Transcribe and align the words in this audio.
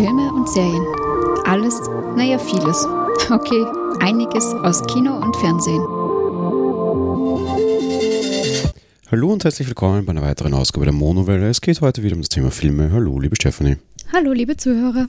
Filme 0.00 0.32
und 0.32 0.48
Serien. 0.48 0.82
Alles, 1.44 1.78
naja, 2.16 2.38
vieles. 2.38 2.86
Okay, 3.30 3.66
einiges 4.00 4.46
aus 4.46 4.82
Kino 4.86 5.14
und 5.14 5.36
Fernsehen. 5.36 5.82
Hallo 9.10 9.30
und 9.30 9.44
herzlich 9.44 9.68
willkommen 9.68 10.06
bei 10.06 10.12
einer 10.12 10.22
weiteren 10.22 10.54
Ausgabe 10.54 10.86
der 10.86 10.94
Monowelle. 10.94 11.50
Es 11.50 11.60
geht 11.60 11.82
heute 11.82 12.02
wieder 12.02 12.14
um 12.14 12.22
das 12.22 12.30
Thema 12.30 12.50
Filme. 12.50 12.90
Hallo, 12.90 13.20
liebe 13.20 13.36
Stephanie. 13.36 13.76
Hallo, 14.10 14.32
liebe 14.32 14.56
Zuhörer. 14.56 15.06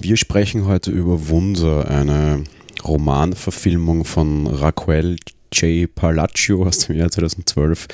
Wir 0.00 0.16
sprechen 0.16 0.66
heute 0.66 0.90
über 0.90 1.28
Wunder, 1.28 1.88
eine 1.88 2.42
Romanverfilmung 2.84 4.04
von 4.04 4.48
Raquel 4.48 5.14
J. 5.52 5.92
Palaccio 5.94 6.64
aus 6.64 6.78
dem 6.78 6.96
Jahr 6.96 7.10
2012. 7.10 7.88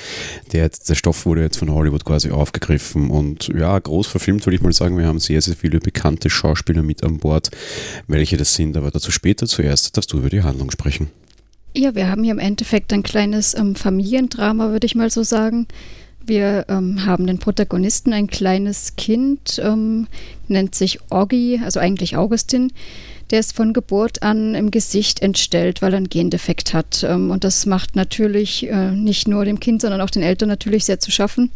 Der, 0.51 0.69
der 0.69 0.95
Stoff 0.95 1.25
wurde 1.25 1.41
jetzt 1.41 1.57
von 1.57 1.71
Hollywood 1.71 2.05
quasi 2.05 2.31
aufgegriffen 2.31 3.09
und 3.09 3.47
ja, 3.47 3.77
groß 3.77 4.07
verfilmt, 4.07 4.45
würde 4.45 4.55
ich 4.55 4.61
mal 4.61 4.73
sagen. 4.73 4.97
Wir 4.97 5.07
haben 5.07 5.19
sehr, 5.19 5.41
sehr 5.41 5.55
viele 5.55 5.79
bekannte 5.79 6.29
Schauspieler 6.29 6.83
mit 6.83 7.03
an 7.03 7.17
Bord. 7.17 7.51
Welche 8.07 8.37
das 8.37 8.55
sind, 8.55 8.77
aber 8.77 8.91
dazu 8.91 9.11
später. 9.11 9.47
Zuerst 9.47 9.95
darfst 9.95 10.11
du 10.13 10.17
über 10.17 10.29
die 10.29 10.43
Handlung 10.43 10.71
sprechen. 10.71 11.09
Ja, 11.75 11.93
wir 11.93 12.07
haben 12.09 12.23
hier 12.23 12.31
im 12.31 12.39
Endeffekt 12.39 12.93
ein 12.93 13.03
kleines 13.03 13.53
ähm, 13.53 13.75
Familiendrama, 13.75 14.71
würde 14.71 14.85
ich 14.85 14.95
mal 14.95 15.09
so 15.09 15.23
sagen. 15.23 15.67
Wir 16.25 16.65
ähm, 16.69 17.05
haben 17.05 17.27
den 17.27 17.37
Protagonisten, 17.37 18.11
ein 18.13 18.27
kleines 18.27 18.95
Kind, 18.95 19.61
ähm, 19.63 20.07
nennt 20.47 20.73
sich 20.73 20.99
Oggi, 21.11 21.61
also 21.63 21.79
eigentlich 21.79 22.17
Augustin 22.17 22.71
der 23.31 23.39
ist 23.39 23.55
von 23.55 23.73
Geburt 23.73 24.23
an 24.23 24.55
im 24.55 24.71
Gesicht 24.71 25.21
entstellt, 25.21 25.81
weil 25.81 25.93
er 25.93 25.97
einen 25.97 26.09
Gendefekt 26.09 26.73
hat. 26.73 27.03
Ähm, 27.03 27.31
und 27.31 27.43
das 27.43 27.65
macht 27.65 27.95
natürlich 27.95 28.69
äh, 28.69 28.91
nicht 28.91 29.27
nur 29.27 29.45
dem 29.45 29.59
Kind, 29.59 29.81
sondern 29.81 30.01
auch 30.01 30.09
den 30.09 30.23
Eltern 30.23 30.49
natürlich 30.49 30.85
sehr 30.85 30.99
zu 30.99 31.11
schaffen. 31.11 31.51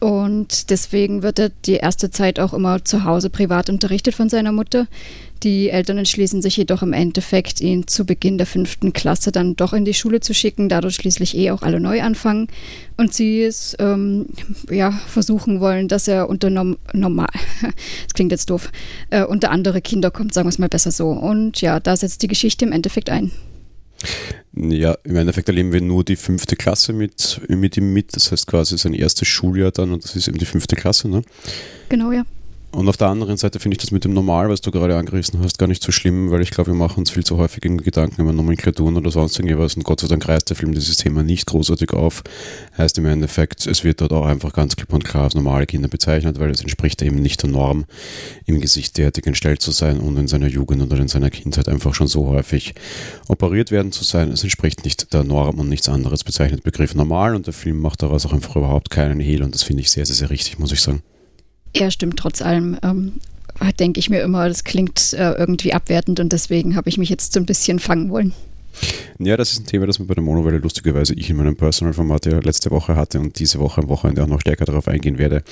Und 0.00 0.70
deswegen 0.70 1.22
wird 1.22 1.38
er 1.38 1.50
die 1.64 1.74
erste 1.74 2.10
Zeit 2.10 2.38
auch 2.38 2.52
immer 2.52 2.84
zu 2.84 3.04
Hause 3.04 3.30
privat 3.30 3.68
unterrichtet 3.68 4.14
von 4.14 4.28
seiner 4.28 4.52
Mutter. 4.52 4.86
Die 5.42 5.70
Eltern 5.70 5.98
entschließen 5.98 6.42
sich 6.42 6.56
jedoch 6.56 6.82
im 6.82 6.92
Endeffekt, 6.92 7.60
ihn 7.60 7.86
zu 7.86 8.04
Beginn 8.04 8.38
der 8.38 8.46
fünften 8.46 8.92
Klasse 8.92 9.30
dann 9.30 9.54
doch 9.54 9.72
in 9.72 9.84
die 9.84 9.94
Schule 9.94 10.20
zu 10.20 10.34
schicken, 10.34 10.68
dadurch 10.68 10.96
schließlich 10.96 11.36
eh 11.36 11.52
auch 11.52 11.62
alle 11.62 11.78
neu 11.78 12.02
anfangen 12.02 12.48
und 12.96 13.14
sie 13.14 13.42
es 13.42 13.76
ähm, 13.78 14.26
ja, 14.68 14.90
versuchen 14.90 15.60
wollen, 15.60 15.86
dass 15.86 16.08
er 16.08 16.28
unter 16.28 16.50
norm 16.50 16.76
normal, 16.92 17.28
das 17.62 18.14
klingt 18.14 18.32
jetzt 18.32 18.50
doof, 18.50 18.70
äh, 19.10 19.24
unter 19.24 19.50
andere 19.52 19.80
Kinder 19.80 20.10
kommt, 20.10 20.34
sagen 20.34 20.46
wir 20.46 20.50
es 20.50 20.58
mal 20.58 20.68
besser 20.68 20.90
so. 20.90 21.10
Und 21.10 21.60
ja, 21.60 21.78
da 21.78 21.96
setzt 21.96 22.22
die 22.22 22.28
Geschichte 22.28 22.64
im 22.64 22.72
Endeffekt 22.72 23.08
ein. 23.08 23.30
Ja, 24.54 24.96
im 25.04 25.16
Endeffekt 25.16 25.48
erleben 25.48 25.72
wir 25.72 25.80
nur 25.80 26.04
die 26.04 26.16
fünfte 26.16 26.56
Klasse 26.56 26.92
mit, 26.92 27.40
mit 27.48 27.76
ihm 27.76 27.92
mit. 27.92 28.16
Das 28.16 28.32
heißt 28.32 28.46
quasi 28.46 28.76
sein 28.78 28.94
erstes 28.94 29.28
Schuljahr 29.28 29.70
dann 29.70 29.92
und 29.92 30.04
das 30.04 30.16
ist 30.16 30.28
eben 30.28 30.38
die 30.38 30.46
fünfte 30.46 30.76
Klasse, 30.76 31.08
ne? 31.08 31.22
Genau, 31.88 32.12
ja. 32.12 32.24
Und 32.70 32.86
auf 32.86 32.98
der 32.98 33.08
anderen 33.08 33.38
Seite 33.38 33.60
finde 33.60 33.76
ich 33.76 33.78
das 33.78 33.92
mit 33.92 34.04
dem 34.04 34.12
Normal, 34.12 34.50
was 34.50 34.60
du 34.60 34.70
gerade 34.70 34.94
angerissen 34.96 35.40
hast, 35.40 35.58
gar 35.58 35.66
nicht 35.66 35.82
so 35.82 35.90
schlimm, 35.90 36.30
weil 36.30 36.42
ich 36.42 36.50
glaube, 36.50 36.70
wir 36.70 36.76
machen 36.76 36.98
uns 36.98 37.10
viel 37.10 37.24
zu 37.24 37.38
häufig 37.38 37.62
Gedanken 37.62 38.20
über 38.20 38.32
Nomenklaturen 38.32 38.94
oder 38.98 39.10
sonst 39.10 39.38
irgendwas. 39.38 39.74
Und 39.74 39.84
Gott 39.84 40.00
sei 40.00 40.06
Dank 40.06 40.28
reißt 40.28 40.50
der 40.50 40.56
Film 40.56 40.74
dieses 40.74 40.98
Thema 40.98 41.22
nicht 41.22 41.46
großartig 41.46 41.94
auf. 41.94 42.22
Heißt 42.76 42.98
im 42.98 43.06
Endeffekt, 43.06 43.66
es 43.66 43.84
wird 43.84 44.02
dort 44.02 44.12
auch 44.12 44.26
einfach 44.26 44.52
ganz 44.52 44.76
klipp 44.76 44.92
und 44.92 45.02
klar 45.02 45.24
als 45.24 45.34
normale 45.34 45.64
Kinder 45.64 45.88
bezeichnet, 45.88 46.38
weil 46.38 46.50
es 46.50 46.60
entspricht 46.60 47.00
eben 47.00 47.22
nicht 47.22 47.42
der 47.42 47.48
Norm, 47.48 47.86
im 48.44 48.60
Gesicht 48.60 48.98
derartig 48.98 49.26
entstellt 49.26 49.62
zu 49.62 49.70
sein 49.70 49.98
und 49.98 50.18
in 50.18 50.28
seiner 50.28 50.48
Jugend 50.48 50.82
oder 50.82 50.98
in 50.98 51.08
seiner 51.08 51.30
Kindheit 51.30 51.68
einfach 51.70 51.94
schon 51.94 52.06
so 52.06 52.26
häufig 52.26 52.74
operiert 53.28 53.70
werden 53.70 53.92
zu 53.92 54.04
sein. 54.04 54.30
Es 54.30 54.42
entspricht 54.42 54.84
nicht 54.84 55.14
der 55.14 55.24
Norm 55.24 55.58
und 55.58 55.70
nichts 55.70 55.88
anderes 55.88 56.22
bezeichnet 56.22 56.64
Begriff 56.64 56.94
normal 56.94 57.34
und 57.34 57.46
der 57.46 57.54
Film 57.54 57.78
macht 57.80 58.02
daraus 58.02 58.26
auch 58.26 58.34
einfach 58.34 58.56
überhaupt 58.56 58.90
keinen 58.90 59.20
Hehl 59.20 59.42
und 59.42 59.54
das 59.54 59.62
finde 59.62 59.80
ich 59.80 59.90
sehr, 59.90 60.04
sehr, 60.04 60.16
sehr 60.16 60.28
richtig, 60.28 60.58
muss 60.58 60.70
ich 60.70 60.82
sagen. 60.82 61.02
Ja, 61.74 61.90
stimmt 61.90 62.18
trotz 62.18 62.42
allem. 62.42 62.78
Ähm, 62.82 63.12
denke 63.78 64.00
ich 64.00 64.10
mir 64.10 64.20
immer, 64.20 64.48
das 64.48 64.64
klingt 64.64 65.12
äh, 65.14 65.32
irgendwie 65.32 65.74
abwertend 65.74 66.20
und 66.20 66.32
deswegen 66.32 66.76
habe 66.76 66.88
ich 66.88 66.98
mich 66.98 67.08
jetzt 67.08 67.32
so 67.32 67.40
ein 67.40 67.46
bisschen 67.46 67.78
fangen 67.78 68.10
wollen. 68.10 68.32
Ja, 69.18 69.36
das 69.36 69.52
ist 69.52 69.60
ein 69.60 69.66
Thema, 69.66 69.86
das 69.86 69.98
man 69.98 70.06
bei 70.06 70.14
der 70.14 70.22
Monowelle 70.22 70.58
lustigerweise 70.58 71.14
ich 71.14 71.28
in 71.28 71.36
meinem 71.36 71.56
Personal-Format 71.56 72.26
ja 72.26 72.38
letzte 72.38 72.70
Woche 72.70 72.94
hatte 72.94 73.18
und 73.18 73.38
diese 73.38 73.58
Woche 73.58 73.80
am 73.80 73.88
Wochenende 73.88 74.22
auch 74.22 74.28
noch 74.28 74.40
stärker 74.40 74.64
darauf 74.64 74.86
eingehen 74.86 75.18
werde. 75.18 75.42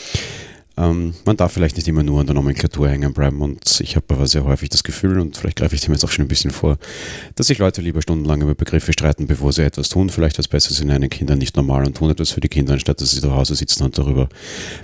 Ähm, 0.78 1.14
man 1.24 1.36
darf 1.36 1.52
vielleicht 1.52 1.76
nicht 1.76 1.88
immer 1.88 2.02
nur 2.02 2.20
an 2.20 2.26
der 2.26 2.34
Nomenklatur 2.34 2.88
hängen 2.88 3.14
bleiben 3.14 3.40
und 3.40 3.80
ich 3.80 3.96
habe 3.96 4.14
aber 4.14 4.26
sehr 4.26 4.44
häufig 4.44 4.68
das 4.68 4.84
Gefühl, 4.84 5.18
und 5.18 5.36
vielleicht 5.36 5.56
greife 5.56 5.74
ich 5.74 5.80
dem 5.80 5.92
jetzt 5.92 6.04
auch 6.04 6.10
schon 6.10 6.26
ein 6.26 6.28
bisschen 6.28 6.50
vor, 6.50 6.78
dass 7.34 7.46
sich 7.46 7.58
Leute 7.58 7.80
lieber 7.80 8.02
stundenlang 8.02 8.42
über 8.42 8.54
Begriffe 8.54 8.92
streiten, 8.92 9.26
bevor 9.26 9.52
sie 9.52 9.62
etwas 9.62 9.88
tun. 9.88 10.10
Vielleicht 10.10 10.38
was 10.38 10.48
Besseres 10.48 10.80
in 10.80 10.90
einen 10.90 11.08
Kindern 11.08 11.38
nicht 11.38 11.56
normal 11.56 11.86
und 11.86 11.96
tun 11.96 12.10
etwas 12.10 12.30
für 12.30 12.40
die 12.40 12.48
Kinder, 12.48 12.74
anstatt 12.74 13.00
dass 13.00 13.12
sie 13.12 13.20
zu 13.20 13.34
Hause 13.34 13.54
sitzen 13.54 13.84
und 13.84 13.96
darüber 13.96 14.28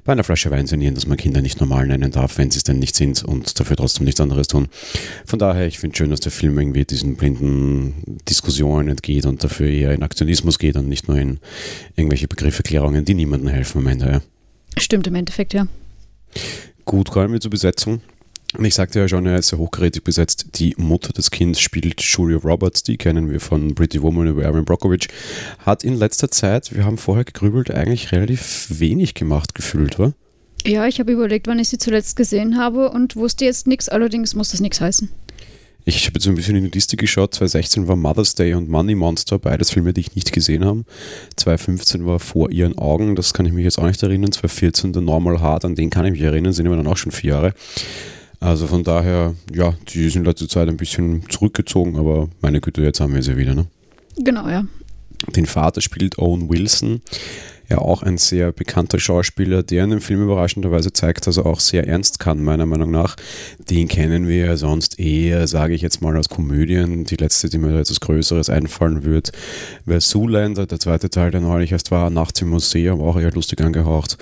bei 0.04 0.12
einer 0.12 0.24
Flasche 0.24 0.50
Wein 0.50 0.66
sinnieren, 0.66 0.94
dass 0.94 1.06
man 1.06 1.18
Kinder 1.18 1.42
nicht 1.42 1.60
normal 1.60 1.86
nennen 1.86 2.10
darf, 2.10 2.38
wenn 2.38 2.50
sie 2.50 2.58
es 2.58 2.64
denn 2.64 2.78
nicht 2.78 2.96
sind 2.96 3.22
und 3.22 3.60
dafür 3.60 3.76
trotzdem 3.76 4.04
nichts 4.06 4.20
anderes 4.20 4.48
tun. 4.48 4.68
Von 5.26 5.38
daher, 5.38 5.66
ich 5.66 5.78
finde 5.78 5.96
schön, 5.96 6.10
dass 6.10 6.20
der 6.20 6.32
Film 6.32 6.58
irgendwie 6.58 6.84
diesen 6.84 7.16
blinden 7.16 8.18
Diskussionen 8.28 8.88
entgeht 8.88 9.26
und 9.26 9.44
dafür 9.44 9.68
eher 9.68 9.92
in 9.92 10.02
Aktionismus 10.02 10.58
geht 10.58 10.76
und 10.76 10.88
nicht 10.88 11.08
nur 11.08 11.18
in 11.18 11.38
irgendwelche 11.96 12.28
Begrifferklärungen, 12.28 13.04
die 13.04 13.14
niemandem 13.14 13.50
helfen 13.50 13.78
am 13.78 13.86
Ende. 13.88 14.06
Ja. 14.06 14.22
Stimmt 14.78 15.06
im 15.06 15.14
Endeffekt, 15.14 15.52
ja. 15.52 15.66
Gut, 16.84 17.10
kommen 17.10 17.32
wir 17.32 17.40
zur 17.40 17.50
Besetzung. 17.50 18.00
Ich 18.60 18.74
sagte 18.74 18.98
ja 18.98 19.08
schon, 19.08 19.24
er 19.24 19.38
ist 19.38 19.48
sehr 19.48 19.58
hochkarätig 19.58 20.04
besetzt. 20.04 20.46
Die 20.56 20.74
Mutter 20.76 21.14
des 21.14 21.30
Kindes 21.30 21.60
spielt 21.60 22.02
Julia 22.02 22.36
Roberts, 22.36 22.82
die 22.82 22.98
kennen 22.98 23.30
wir 23.30 23.40
von 23.40 23.74
Pretty 23.74 24.02
Woman 24.02 24.26
über 24.26 24.44
Aaron 24.44 24.66
Brockovich. 24.66 25.08
Hat 25.60 25.84
in 25.84 25.94
letzter 25.94 26.30
Zeit, 26.30 26.74
wir 26.74 26.84
haben 26.84 26.98
vorher 26.98 27.24
gegrübelt, 27.24 27.70
eigentlich 27.70 28.12
relativ 28.12 28.66
wenig 28.68 29.14
gemacht 29.14 29.54
gefühlt, 29.54 29.98
wa? 29.98 30.12
Ja, 30.66 30.86
ich 30.86 31.00
habe 31.00 31.12
überlegt, 31.12 31.46
wann 31.46 31.58
ich 31.58 31.70
sie 31.70 31.78
zuletzt 31.78 32.14
gesehen 32.14 32.58
habe 32.58 32.90
und 32.90 33.16
wusste 33.16 33.46
jetzt 33.46 33.66
nichts, 33.66 33.88
allerdings 33.88 34.34
muss 34.34 34.50
das 34.50 34.60
nichts 34.60 34.80
heißen. 34.80 35.08
Ich 35.84 36.06
habe 36.06 36.14
jetzt 36.14 36.28
ein 36.28 36.36
bisschen 36.36 36.54
in 36.54 36.64
die 36.64 36.70
Liste 36.70 36.96
geschaut. 36.96 37.34
2016 37.34 37.88
war 37.88 37.96
Mother's 37.96 38.36
Day 38.36 38.54
und 38.54 38.68
Money 38.68 38.94
Monster, 38.94 39.38
beides 39.40 39.70
Filme, 39.70 39.92
die 39.92 40.02
ich 40.02 40.14
nicht 40.14 40.32
gesehen 40.32 40.64
habe. 40.64 40.84
2015 41.36 42.06
war 42.06 42.20
Vor 42.20 42.50
ihren 42.50 42.78
Augen, 42.78 43.16
das 43.16 43.34
kann 43.34 43.46
ich 43.46 43.52
mich 43.52 43.64
jetzt 43.64 43.78
auch 43.78 43.86
nicht 43.86 44.00
erinnern. 44.02 44.30
2014 44.30 44.92
der 44.92 45.02
Normal 45.02 45.40
Heart, 45.40 45.64
an 45.64 45.74
den 45.74 45.90
kann 45.90 46.06
ich 46.06 46.12
mich 46.12 46.20
erinnern, 46.20 46.52
sind 46.52 46.66
aber 46.66 46.76
dann 46.76 46.86
auch 46.86 46.96
schon 46.96 47.10
vier 47.10 47.30
Jahre. 47.30 47.54
Also 48.38 48.68
von 48.68 48.84
daher, 48.84 49.34
ja, 49.52 49.74
die 49.92 50.08
sind 50.08 50.24
letzte 50.24 50.46
Zeit 50.46 50.68
ein 50.68 50.76
bisschen 50.76 51.28
zurückgezogen, 51.28 51.96
aber 51.96 52.28
meine 52.40 52.60
Güte, 52.60 52.82
jetzt 52.82 53.00
haben 53.00 53.14
wir 53.14 53.22
sie 53.22 53.36
wieder, 53.36 53.54
ne? 53.54 53.66
Genau, 54.18 54.48
ja. 54.48 54.64
Den 55.34 55.46
Vater 55.46 55.80
spielt 55.80 56.18
Owen 56.18 56.48
Wilson 56.48 57.00
ja 57.72 57.78
auch 57.78 58.02
ein 58.02 58.18
sehr 58.18 58.52
bekannter 58.52 59.00
Schauspieler, 59.00 59.62
der 59.62 59.84
in 59.84 59.90
dem 59.90 60.00
Film 60.00 60.22
überraschenderweise 60.22 60.92
zeigt, 60.92 61.26
dass 61.26 61.38
er 61.38 61.46
auch 61.46 61.60
sehr 61.60 61.88
ernst 61.88 62.18
kann, 62.18 62.42
meiner 62.42 62.66
Meinung 62.66 62.90
nach. 62.90 63.16
Den 63.58 63.88
kennen 63.88 64.28
wir 64.28 64.46
ja 64.46 64.56
sonst 64.56 64.98
eher, 65.00 65.46
sage 65.48 65.74
ich 65.74 65.82
jetzt 65.82 66.02
mal, 66.02 66.16
aus 66.16 66.28
Komödien. 66.28 67.04
Die 67.04 67.16
letzte, 67.16 67.48
die 67.48 67.58
mir 67.58 67.78
etwas 67.78 68.00
Größeres 68.00 68.50
einfallen 68.50 69.04
wird, 69.04 69.32
wäre 69.86 70.00
Zoolander, 70.00 70.66
der 70.66 70.78
zweite 70.78 71.10
Teil, 71.10 71.30
der 71.30 71.40
neulich 71.40 71.72
erst 71.72 71.90
war, 71.90 72.10
Nachts 72.10 72.40
im 72.42 72.50
Museum, 72.50 73.00
auch 73.00 73.18
eher 73.18 73.32
lustig 73.32 73.60
angehaucht. 73.62 74.18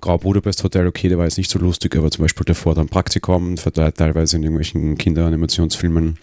Grau 0.00 0.18
Budapest 0.18 0.64
Hotel, 0.64 0.86
okay, 0.86 1.08
der 1.08 1.18
war 1.18 1.24
jetzt 1.24 1.38
nicht 1.38 1.50
so 1.50 1.58
lustig, 1.58 1.96
aber 1.96 2.10
zum 2.10 2.22
Beispiel 2.24 2.44
davor 2.44 2.74
dann 2.74 2.88
Praktikum, 2.88 3.56
teilweise 3.56 4.36
in 4.36 4.42
irgendwelchen 4.42 4.96
Kinderanimationsfilmen 4.96 6.16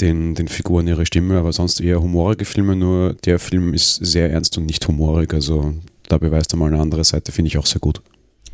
den, 0.00 0.34
den 0.34 0.48
Figuren 0.48 0.86
ihre 0.86 1.06
Stimme, 1.06 1.38
aber 1.38 1.52
sonst 1.52 1.80
eher 1.80 2.00
humorige 2.00 2.44
Filme, 2.44 2.76
nur 2.76 3.14
der 3.14 3.38
Film 3.38 3.74
ist 3.74 3.96
sehr 3.96 4.30
ernst 4.30 4.56
und 4.58 4.66
nicht 4.66 4.86
humorig, 4.88 5.34
also 5.34 5.74
da 6.08 6.18
beweist 6.18 6.52
er 6.52 6.58
mal 6.58 6.72
eine 6.72 6.80
andere 6.80 7.04
Seite, 7.04 7.32
finde 7.32 7.48
ich 7.48 7.58
auch 7.58 7.66
sehr 7.66 7.80
gut. 7.80 8.02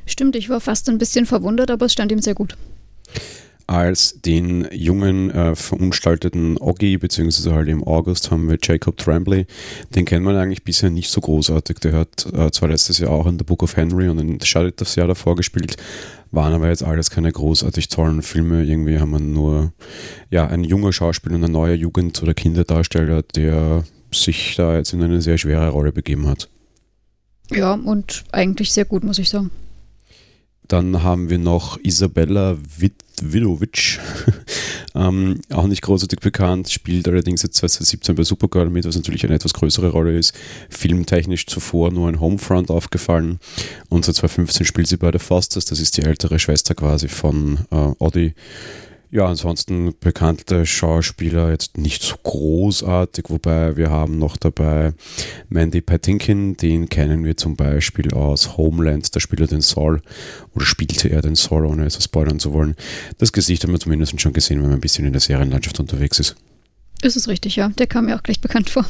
Stimmt, 0.06 0.36
ich 0.36 0.48
war 0.48 0.60
fast 0.60 0.88
ein 0.88 0.98
bisschen 0.98 1.26
verwundert, 1.26 1.70
aber 1.70 1.86
es 1.86 1.92
stand 1.92 2.10
ihm 2.12 2.20
sehr 2.20 2.34
gut. 2.34 2.56
Als 3.66 4.22
den 4.22 4.66
jungen, 4.72 5.30
äh, 5.30 5.54
verunstalteten 5.54 6.56
Oggi, 6.58 6.96
beziehungsweise 6.96 7.54
halt 7.54 7.68
im 7.68 7.84
August, 7.84 8.30
haben 8.30 8.48
wir 8.48 8.56
Jacob 8.62 8.96
Tremblay. 8.96 9.44
Den 9.94 10.06
kennt 10.06 10.24
man 10.24 10.36
eigentlich 10.36 10.64
bisher 10.64 10.88
nicht 10.88 11.10
so 11.10 11.20
großartig. 11.20 11.76
Der 11.80 11.92
hat 11.92 12.26
äh, 12.32 12.50
zwar 12.50 12.70
letztes 12.70 12.98
Jahr 12.98 13.10
auch 13.10 13.26
in 13.26 13.38
The 13.38 13.44
Book 13.44 13.62
of 13.62 13.76
Henry 13.76 14.08
und 14.08 14.18
in 14.18 14.40
Shudder 14.40 14.70
das 14.70 14.94
Jahr 14.94 15.06
davor 15.06 15.36
gespielt, 15.36 15.76
waren 16.30 16.54
aber 16.54 16.68
jetzt 16.68 16.82
alles 16.82 17.10
keine 17.10 17.30
großartig 17.30 17.88
tollen 17.88 18.22
Filme. 18.22 18.64
Irgendwie 18.64 18.98
haben 18.98 19.10
wir 19.10 19.20
nur 19.20 19.74
ja, 20.30 20.46
ein 20.46 20.64
junger 20.64 20.94
Schauspieler 20.94 21.34
und 21.34 21.44
ein 21.44 21.52
neuer 21.52 21.74
Jugend- 21.74 22.22
oder 22.22 22.32
Kinderdarsteller, 22.32 23.22
der 23.22 23.84
sich 24.10 24.56
da 24.56 24.78
jetzt 24.78 24.94
in 24.94 25.02
eine 25.02 25.20
sehr 25.20 25.36
schwere 25.36 25.68
Rolle 25.68 25.92
begeben 25.92 26.26
hat. 26.26 26.48
Ja, 27.50 27.74
und 27.74 28.24
eigentlich 28.32 28.72
sehr 28.72 28.84
gut, 28.84 29.04
muss 29.04 29.18
ich 29.18 29.28
sagen. 29.28 29.50
Dann 30.68 31.02
haben 31.02 31.30
wir 31.30 31.38
noch 31.38 31.78
Isabella 31.82 32.58
Vidovic, 33.22 33.98
ähm, 34.94 35.40
auch 35.50 35.66
nicht 35.66 35.80
großartig 35.80 36.20
bekannt, 36.20 36.70
spielt 36.70 37.08
allerdings 37.08 37.42
jetzt 37.42 37.56
2017 37.56 38.14
bei 38.14 38.22
Supergirl 38.22 38.68
mit, 38.68 38.84
was 38.84 38.94
natürlich 38.94 39.24
eine 39.24 39.34
etwas 39.34 39.54
größere 39.54 39.88
Rolle 39.88 40.16
ist. 40.18 40.34
Filmtechnisch 40.68 41.46
zuvor 41.46 41.90
nur 41.90 42.08
ein 42.08 42.20
Homefront 42.20 42.70
aufgefallen 42.70 43.38
und 43.88 44.04
seit 44.04 44.16
2015 44.16 44.66
spielt 44.66 44.88
sie 44.88 44.98
bei 44.98 45.10
The 45.10 45.18
Fosters, 45.18 45.64
das 45.64 45.80
ist 45.80 45.96
die 45.96 46.02
ältere 46.02 46.38
Schwester 46.38 46.74
quasi 46.74 47.08
von 47.08 47.60
äh, 47.70 47.74
Audi. 47.98 48.34
Ja, 49.10 49.24
ansonsten 49.24 49.94
bekannte 49.98 50.66
Schauspieler 50.66 51.50
jetzt 51.50 51.78
nicht 51.78 52.02
so 52.02 52.16
großartig, 52.22 53.24
wobei 53.28 53.76
wir 53.76 53.88
haben 53.88 54.18
noch 54.18 54.36
dabei 54.36 54.92
Mandy 55.48 55.80
Patinkin, 55.80 56.58
den 56.58 56.90
kennen 56.90 57.24
wir 57.24 57.38
zum 57.38 57.56
Beispiel 57.56 58.12
aus 58.12 58.58
Homeland, 58.58 59.16
da 59.16 59.20
spielt 59.20 59.40
er 59.40 59.46
den 59.46 59.62
Saul 59.62 60.02
oder 60.54 60.66
spielte 60.66 61.08
er 61.08 61.22
den 61.22 61.36
Saul, 61.36 61.64
ohne 61.64 61.86
es 61.86 62.02
spoilern 62.04 62.38
zu 62.38 62.52
wollen. 62.52 62.76
Das 63.16 63.32
Gesicht 63.32 63.64
haben 63.64 63.72
wir 63.72 63.80
zumindest 63.80 64.20
schon 64.20 64.34
gesehen, 64.34 64.58
wenn 64.58 64.68
man 64.68 64.78
ein 64.78 64.82
bisschen 64.82 65.06
in 65.06 65.12
der 65.12 65.22
Serienlandschaft 65.22 65.80
unterwegs 65.80 66.18
ist. 66.18 66.36
Ist 67.00 67.16
es 67.16 67.28
richtig, 67.28 67.56
ja. 67.56 67.70
Der 67.70 67.86
kam 67.86 68.06
mir 68.06 68.16
auch 68.16 68.22
gleich 68.22 68.42
bekannt 68.42 68.68
vor. 68.68 68.84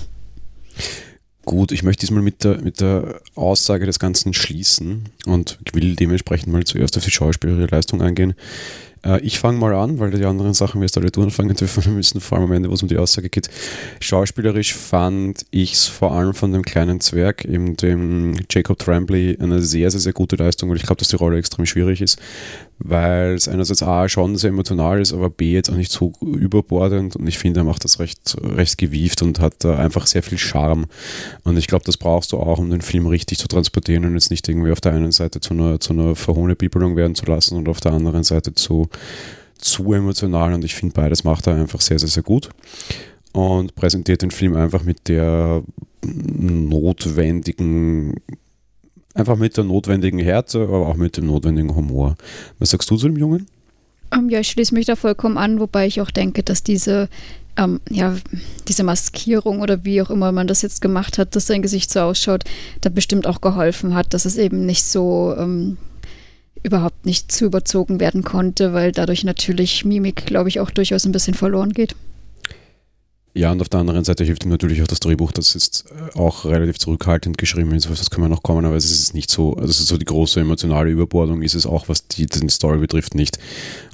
Gut, 1.44 1.72
ich 1.72 1.82
möchte 1.82 2.00
diesmal 2.00 2.22
mit 2.22 2.44
der, 2.44 2.60
mit 2.60 2.80
der 2.80 3.20
Aussage 3.34 3.86
des 3.86 3.98
Ganzen 3.98 4.34
schließen 4.34 5.04
und 5.24 5.58
will 5.72 5.96
dementsprechend 5.96 6.52
mal 6.52 6.64
zuerst 6.64 6.96
auf 6.98 7.04
die 7.04 7.10
schauspielerische 7.10 7.74
Leistung 7.74 8.02
eingehen. 8.02 8.34
Äh, 9.04 9.20
ich 9.20 9.38
fange 9.38 9.58
mal 9.58 9.74
an, 9.74 9.98
weil 9.98 10.10
die 10.10 10.24
anderen 10.24 10.54
Sachen 10.54 10.80
wir 10.80 10.86
jetzt 10.86 10.96
alle 10.96 11.10
anfangen 11.16 11.56
dürfen 11.56 11.94
müssen, 11.94 12.20
vor 12.20 12.38
allem 12.38 12.48
am 12.48 12.52
Ende, 12.52 12.70
wo 12.70 12.74
es 12.74 12.82
um 12.82 12.88
die 12.88 12.98
Aussage 12.98 13.28
geht. 13.28 13.48
Schauspielerisch 14.00 14.74
fand 14.74 15.46
ich 15.50 15.74
es 15.74 15.86
vor 15.86 16.12
allem 16.12 16.34
von 16.34 16.52
dem 16.52 16.62
kleinen 16.62 17.00
Zwerg, 17.00 17.44
eben 17.44 17.76
dem 17.76 18.34
Jacob 18.50 18.78
Tremblay, 18.78 19.36
eine 19.40 19.62
sehr, 19.62 19.90
sehr, 19.90 20.00
sehr 20.00 20.12
gute 20.12 20.36
Leistung, 20.36 20.70
weil 20.70 20.76
ich 20.76 20.84
glaube, 20.84 20.98
dass 20.98 21.08
die 21.08 21.16
Rolle 21.16 21.38
extrem 21.38 21.66
schwierig 21.66 22.00
ist, 22.00 22.18
weil 22.78 23.34
es 23.34 23.48
einerseits 23.48 23.82
A 23.82 24.08
schon 24.08 24.36
sehr 24.36 24.50
emotional 24.50 25.00
ist, 25.00 25.12
aber 25.12 25.30
B 25.30 25.52
jetzt 25.52 25.70
auch 25.70 25.76
nicht 25.76 25.90
so 25.90 26.12
überbordend. 26.20 27.16
Und 27.16 27.26
ich 27.26 27.38
finde, 27.38 27.60
er 27.60 27.64
macht 27.64 27.84
das 27.84 27.98
recht, 27.98 28.36
recht 28.42 28.78
gewieft 28.78 29.22
und 29.22 29.40
hat 29.40 29.64
da 29.64 29.76
einfach 29.76 30.06
sehr 30.06 30.22
viel 30.22 30.38
Charme. 30.38 30.86
Und 31.44 31.56
ich 31.56 31.66
glaube, 31.66 31.84
das 31.84 31.96
brauchst 31.96 32.32
du 32.32 32.38
auch, 32.38 32.58
um 32.58 32.70
den 32.70 32.80
Film 32.80 33.06
richtig 33.06 33.38
zu 33.38 33.48
transportieren 33.48 34.04
und 34.04 34.14
jetzt 34.14 34.30
nicht 34.30 34.48
irgendwie 34.48 34.72
auf 34.72 34.80
der 34.80 34.92
einen 34.92 35.12
Seite 35.12 35.40
zu 35.40 35.54
einer, 35.54 35.80
zu 35.80 35.92
einer 35.92 36.14
Verhohne-Bibelung 36.14 36.96
werden 36.96 37.14
zu 37.14 37.26
lassen 37.26 37.56
und 37.56 37.68
auf 37.68 37.80
der 37.80 37.92
anderen 37.92 38.22
Seite 38.22 38.54
zu, 38.54 38.88
zu 39.58 39.92
emotional. 39.92 40.52
Und 40.52 40.64
ich 40.64 40.74
finde, 40.74 40.94
beides 40.94 41.24
macht 41.24 41.46
er 41.48 41.56
einfach 41.56 41.80
sehr, 41.80 41.98
sehr, 41.98 42.08
sehr 42.08 42.22
gut 42.22 42.50
und 43.32 43.74
präsentiert 43.74 44.22
den 44.22 44.30
Film 44.30 44.56
einfach 44.56 44.84
mit 44.84 45.08
der 45.08 45.62
notwendigen 46.02 48.14
Einfach 49.18 49.36
mit 49.36 49.56
der 49.56 49.64
notwendigen 49.64 50.20
Härte, 50.20 50.62
aber 50.62 50.86
auch 50.86 50.94
mit 50.94 51.16
dem 51.16 51.26
notwendigen 51.26 51.74
Humor. 51.74 52.14
Was 52.60 52.70
sagst 52.70 52.88
du 52.88 52.96
zu 52.96 53.08
dem 53.08 53.16
Jungen? 53.16 53.48
Ähm, 54.12 54.28
ja, 54.28 54.38
ich 54.38 54.48
schließe 54.48 54.72
mich 54.72 54.86
da 54.86 54.94
vollkommen 54.94 55.36
an, 55.36 55.58
wobei 55.58 55.88
ich 55.88 56.00
auch 56.00 56.12
denke, 56.12 56.44
dass 56.44 56.62
diese, 56.62 57.08
ähm, 57.56 57.80
ja, 57.90 58.14
diese 58.68 58.84
Maskierung 58.84 59.60
oder 59.60 59.84
wie 59.84 60.00
auch 60.02 60.10
immer 60.10 60.30
man 60.30 60.46
das 60.46 60.62
jetzt 60.62 60.80
gemacht 60.80 61.18
hat, 61.18 61.34
dass 61.34 61.48
sein 61.48 61.62
Gesicht 61.62 61.90
so 61.90 61.98
ausschaut, 61.98 62.44
da 62.80 62.90
bestimmt 62.90 63.26
auch 63.26 63.40
geholfen 63.40 63.96
hat, 63.96 64.14
dass 64.14 64.24
es 64.24 64.36
eben 64.36 64.64
nicht 64.64 64.84
so 64.84 65.34
ähm, 65.36 65.78
überhaupt 66.62 67.04
nicht 67.04 67.32
zu 67.32 67.44
überzogen 67.46 67.98
werden 67.98 68.22
konnte, 68.22 68.72
weil 68.72 68.92
dadurch 68.92 69.24
natürlich 69.24 69.84
Mimik, 69.84 70.26
glaube 70.26 70.48
ich, 70.48 70.60
auch 70.60 70.70
durchaus 70.70 71.04
ein 71.04 71.12
bisschen 71.12 71.34
verloren 71.34 71.72
geht. 71.72 71.96
Ja, 73.34 73.52
und 73.52 73.60
auf 73.60 73.68
der 73.68 73.80
anderen 73.80 74.04
Seite 74.04 74.24
hilft 74.24 74.44
ihm 74.44 74.50
natürlich 74.50 74.82
auch 74.82 74.86
das 74.86 75.00
Drehbuch, 75.00 75.32
das 75.32 75.54
ist 75.54 75.84
äh, 75.90 76.18
auch 76.18 76.44
relativ 76.44 76.78
zurückhaltend 76.78 77.38
geschrieben 77.38 77.72
ist. 77.72 77.88
Das 77.88 78.10
kann 78.10 78.20
man 78.20 78.30
noch 78.30 78.42
kommen, 78.42 78.64
aber 78.64 78.74
es 78.74 78.90
ist 78.90 79.14
nicht 79.14 79.30
so, 79.30 79.54
also 79.54 79.84
so 79.84 79.96
die 79.96 80.06
große 80.06 80.40
emotionale 80.40 80.90
Überbordung 80.90 81.42
ist 81.42 81.54
es 81.54 81.66
auch, 81.66 81.88
was 81.88 82.08
die, 82.08 82.26
die 82.26 82.48
Story 82.48 82.78
betrifft, 82.78 83.14
nicht. 83.14 83.38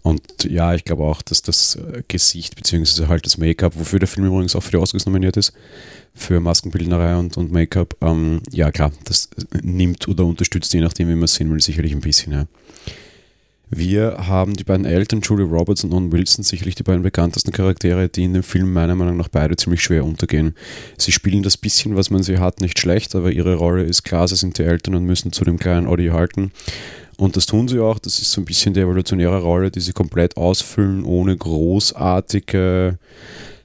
Und 0.02 0.22
ja, 0.44 0.74
ich 0.74 0.84
glaube 0.84 1.04
auch, 1.04 1.20
dass 1.20 1.42
das 1.42 1.76
äh, 1.76 2.02
Gesicht 2.06 2.56
beziehungsweise 2.56 3.08
halt 3.08 3.26
das 3.26 3.36
Make-up, 3.36 3.74
wofür 3.76 3.98
der 3.98 4.08
Film 4.08 4.26
übrigens 4.26 4.54
auch 4.56 4.62
für 4.62 4.70
die 4.70 4.76
Oscars 4.78 5.04
nominiert 5.04 5.36
ist, 5.36 5.52
für 6.14 6.40
Maskenbildnerei 6.40 7.16
und, 7.16 7.36
und 7.36 7.52
Make-up, 7.52 7.96
ähm, 8.00 8.40
ja 8.50 8.70
klar, 8.70 8.92
das 9.04 9.28
nimmt 9.62 10.06
oder 10.08 10.24
unterstützt, 10.24 10.72
je 10.72 10.80
nachdem, 10.80 11.08
wie 11.08 11.14
man 11.14 11.24
es 11.24 11.34
sehen 11.34 11.50
will, 11.50 11.60
sicherlich 11.60 11.92
ein 11.92 12.00
bisschen, 12.00 12.32
ja. 12.32 12.46
Wir 13.76 14.28
haben 14.28 14.54
die 14.54 14.62
beiden 14.62 14.86
Eltern, 14.86 15.20
Julie 15.20 15.46
Roberts 15.46 15.82
und 15.82 15.92
Owen 15.92 16.12
Wilson, 16.12 16.44
sicherlich 16.44 16.76
die 16.76 16.84
beiden 16.84 17.02
bekanntesten 17.02 17.50
Charaktere, 17.50 18.08
die 18.08 18.22
in 18.22 18.32
dem 18.32 18.44
Film 18.44 18.72
meiner 18.72 18.94
Meinung 18.94 19.16
nach 19.16 19.26
beide 19.26 19.56
ziemlich 19.56 19.82
schwer 19.82 20.04
untergehen. 20.04 20.54
Sie 20.96 21.10
spielen 21.10 21.42
das 21.42 21.56
bisschen, 21.56 21.96
was 21.96 22.08
man 22.08 22.22
sie 22.22 22.38
hat, 22.38 22.60
nicht 22.60 22.78
schlecht, 22.78 23.16
aber 23.16 23.32
ihre 23.32 23.56
Rolle 23.56 23.82
ist 23.82 24.04
klar, 24.04 24.28
sie 24.28 24.36
sind 24.36 24.58
die 24.58 24.62
Eltern 24.62 24.94
und 24.94 25.04
müssen 25.04 25.32
zu 25.32 25.44
dem 25.44 25.58
kleinen 25.58 25.88
Audi 25.88 26.06
halten. 26.08 26.52
Und 27.16 27.36
das 27.36 27.46
tun 27.46 27.66
sie 27.66 27.80
auch. 27.80 27.98
Das 27.98 28.20
ist 28.20 28.30
so 28.30 28.40
ein 28.40 28.44
bisschen 28.44 28.74
die 28.74 28.80
evolutionäre 28.80 29.40
Rolle, 29.42 29.72
die 29.72 29.80
sie 29.80 29.92
komplett 29.92 30.36
ausfüllen, 30.36 31.04
ohne 31.04 31.36
großartige 31.36 32.98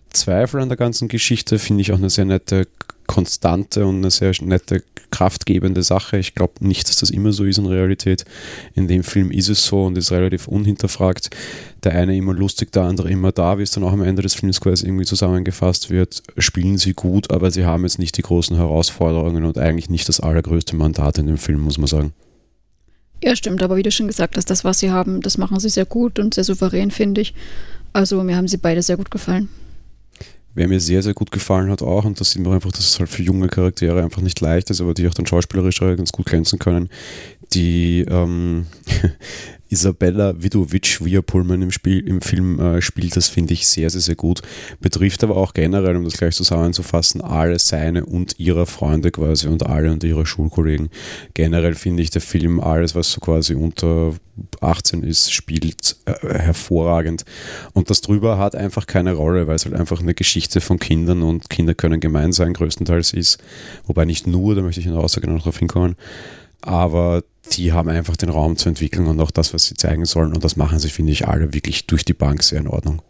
Zweifel 0.09 0.59
an 0.59 0.69
der 0.69 0.77
ganzen 0.77 1.07
Geschichte. 1.07 1.59
Finde 1.59 1.81
ich 1.81 1.91
auch 1.91 1.97
eine 1.97 2.09
sehr 2.09 2.25
nette 2.25 2.67
konstante 3.09 3.87
und 3.87 3.97
eine 3.97 4.11
sehr 4.11 4.33
nette, 4.41 4.83
kraftgebende 5.09 5.81
Sache. 5.81 6.19
Ich 6.19 6.35
glaube 6.35 6.53
nicht, 6.65 6.87
dass 6.87 6.97
das 6.97 7.09
immer 7.09 7.31
so 7.31 7.43
ist 7.43 7.57
in 7.57 7.65
Realität. 7.65 8.23
In 8.75 8.87
dem 8.87 9.03
Film 9.03 9.31
ist 9.31 9.49
es 9.49 9.65
so 9.65 9.85
und 9.85 9.97
ist 9.97 10.11
relativ 10.11 10.47
unhinterfragt. 10.47 11.31
Der 11.83 11.93
eine 11.93 12.15
immer 12.15 12.35
lustig, 12.35 12.71
der 12.71 12.83
andere 12.83 13.09
immer 13.09 13.31
da, 13.31 13.57
wie 13.57 13.63
es 13.63 13.71
dann 13.71 13.83
auch 13.83 13.93
am 13.93 14.03
Ende 14.03 14.21
des 14.21 14.35
Films 14.35 14.61
quasi 14.61 14.85
irgendwie 14.85 15.05
zusammengefasst 15.05 15.89
wird. 15.89 16.21
Spielen 16.37 16.77
sie 16.77 16.93
gut, 16.93 17.31
aber 17.31 17.49
sie 17.49 17.65
haben 17.65 17.81
jetzt 17.81 17.97
nicht 17.97 18.15
die 18.15 18.21
großen 18.21 18.55
Herausforderungen 18.55 19.43
und 19.43 19.57
eigentlich 19.57 19.89
nicht 19.89 20.07
das 20.07 20.19
allergrößte 20.19 20.75
Mandat 20.75 21.17
in 21.17 21.25
dem 21.25 21.39
Film, 21.39 21.61
muss 21.61 21.79
man 21.79 21.87
sagen. 21.87 22.13
Ja, 23.23 23.35
stimmt, 23.35 23.63
aber 23.63 23.75
wie 23.75 23.83
du 23.83 23.89
schon 23.89 24.07
gesagt 24.07 24.37
hast, 24.37 24.51
das, 24.51 24.63
was 24.63 24.77
sie 24.77 24.91
haben, 24.91 25.21
das 25.21 25.39
machen 25.39 25.59
sie 25.59 25.69
sehr 25.69 25.85
gut 25.85 26.19
und 26.19 26.35
sehr 26.35 26.43
souverän, 26.43 26.91
finde 26.91 27.21
ich. 27.21 27.33
Also 27.91 28.21
mir 28.21 28.37
haben 28.37 28.47
sie 28.47 28.57
beide 28.57 28.83
sehr 28.83 28.97
gut 28.97 29.09
gefallen. 29.09 29.49
Wer 30.59 30.67
mir 30.67 30.81
sehr, 30.81 31.01
sehr 31.01 31.13
gut 31.13 31.31
gefallen 31.31 31.71
hat 31.71 31.81
auch, 31.81 32.03
und 32.03 32.19
das 32.19 32.31
sieht 32.31 32.43
man 32.43 32.51
einfach, 32.51 32.73
dass 32.73 32.81
es 32.81 32.99
halt 32.99 33.07
für 33.07 33.23
junge 33.23 33.47
Charaktere 33.47 34.03
einfach 34.03 34.21
nicht 34.21 34.41
leicht 34.41 34.69
ist, 34.69 34.81
aber 34.81 34.93
die 34.93 35.07
auch 35.07 35.13
dann 35.13 35.25
schauspielerisch 35.25 35.79
ganz 35.79 36.11
gut 36.11 36.25
glänzen 36.25 36.59
können, 36.59 36.89
die 37.53 38.01
ähm, 38.01 38.65
Isabella 39.69 40.33
Vidovic, 40.41 41.03
wie 41.03 41.15
er 41.15 41.21
Pullman 41.21 41.61
im, 41.61 41.71
Spiel, 41.71 42.05
im 42.07 42.21
Film 42.21 42.59
äh, 42.59 42.81
spielt, 42.81 43.15
das 43.15 43.27
finde 43.27 43.53
ich 43.53 43.67
sehr, 43.67 43.89
sehr, 43.89 44.01
sehr 44.01 44.15
gut. 44.15 44.41
Betrifft 44.79 45.23
aber 45.23 45.37
auch 45.37 45.53
generell, 45.53 45.95
um 45.95 46.03
das 46.03 46.17
gleich 46.17 46.35
zusammenzufassen, 46.35 47.21
alle 47.21 47.59
seine 47.59 48.05
und 48.05 48.39
ihrer 48.39 48.65
Freunde 48.65 49.11
quasi 49.11 49.47
und 49.47 49.65
alle 49.65 49.91
und 49.91 50.03
ihre 50.03 50.25
Schulkollegen. 50.25 50.89
Generell 51.33 51.75
finde 51.75 52.03
ich 52.03 52.09
der 52.09 52.21
Film, 52.21 52.59
alles, 52.59 52.95
was 52.95 53.11
so 53.11 53.21
quasi 53.21 53.53
unter 53.53 54.13
18 54.61 55.03
ist, 55.03 55.31
spielt 55.31 55.97
äh, 56.05 56.13
hervorragend. 56.39 57.25
Und 57.73 57.89
das 57.89 58.01
drüber 58.01 58.37
hat 58.37 58.55
einfach 58.55 58.87
keine 58.87 59.13
Rolle, 59.13 59.47
weil 59.47 59.55
es 59.55 59.65
halt 59.65 59.75
einfach 59.75 60.01
eine 60.01 60.13
Geschichte 60.13 60.61
von 60.61 60.79
Kindern 60.79 61.21
und 61.21 61.49
Kinder 61.49 61.75
können 61.75 61.99
gemein 61.99 62.31
sein, 62.31 62.53
größtenteils 62.53 63.13
ist. 63.13 63.37
Wobei 63.85 64.05
nicht 64.05 64.27
nur, 64.27 64.55
da 64.55 64.61
möchte 64.61 64.81
ich 64.81 64.87
in 64.87 64.93
der 64.93 65.03
Aussage 65.03 65.29
noch 65.29 65.39
darauf 65.39 65.59
hinkommen. 65.59 65.95
Aber 66.61 67.23
die 67.53 67.71
haben 67.71 67.89
einfach 67.89 68.17
den 68.17 68.29
Raum 68.29 68.57
zu 68.57 68.69
entwickeln 68.69 69.07
und 69.07 69.19
auch 69.19 69.31
das, 69.31 69.53
was 69.53 69.65
sie 69.65 69.75
zeigen 69.75 70.05
sollen. 70.05 70.33
Und 70.33 70.43
das 70.43 70.55
machen 70.55 70.79
sie, 70.79 70.89
finde 70.89 71.11
ich, 71.11 71.27
alle 71.27 71.53
wirklich 71.53 71.87
durch 71.87 72.05
die 72.05 72.13
Bank 72.13 72.43
sehr 72.43 72.59
in 72.59 72.67
Ordnung. 72.67 73.01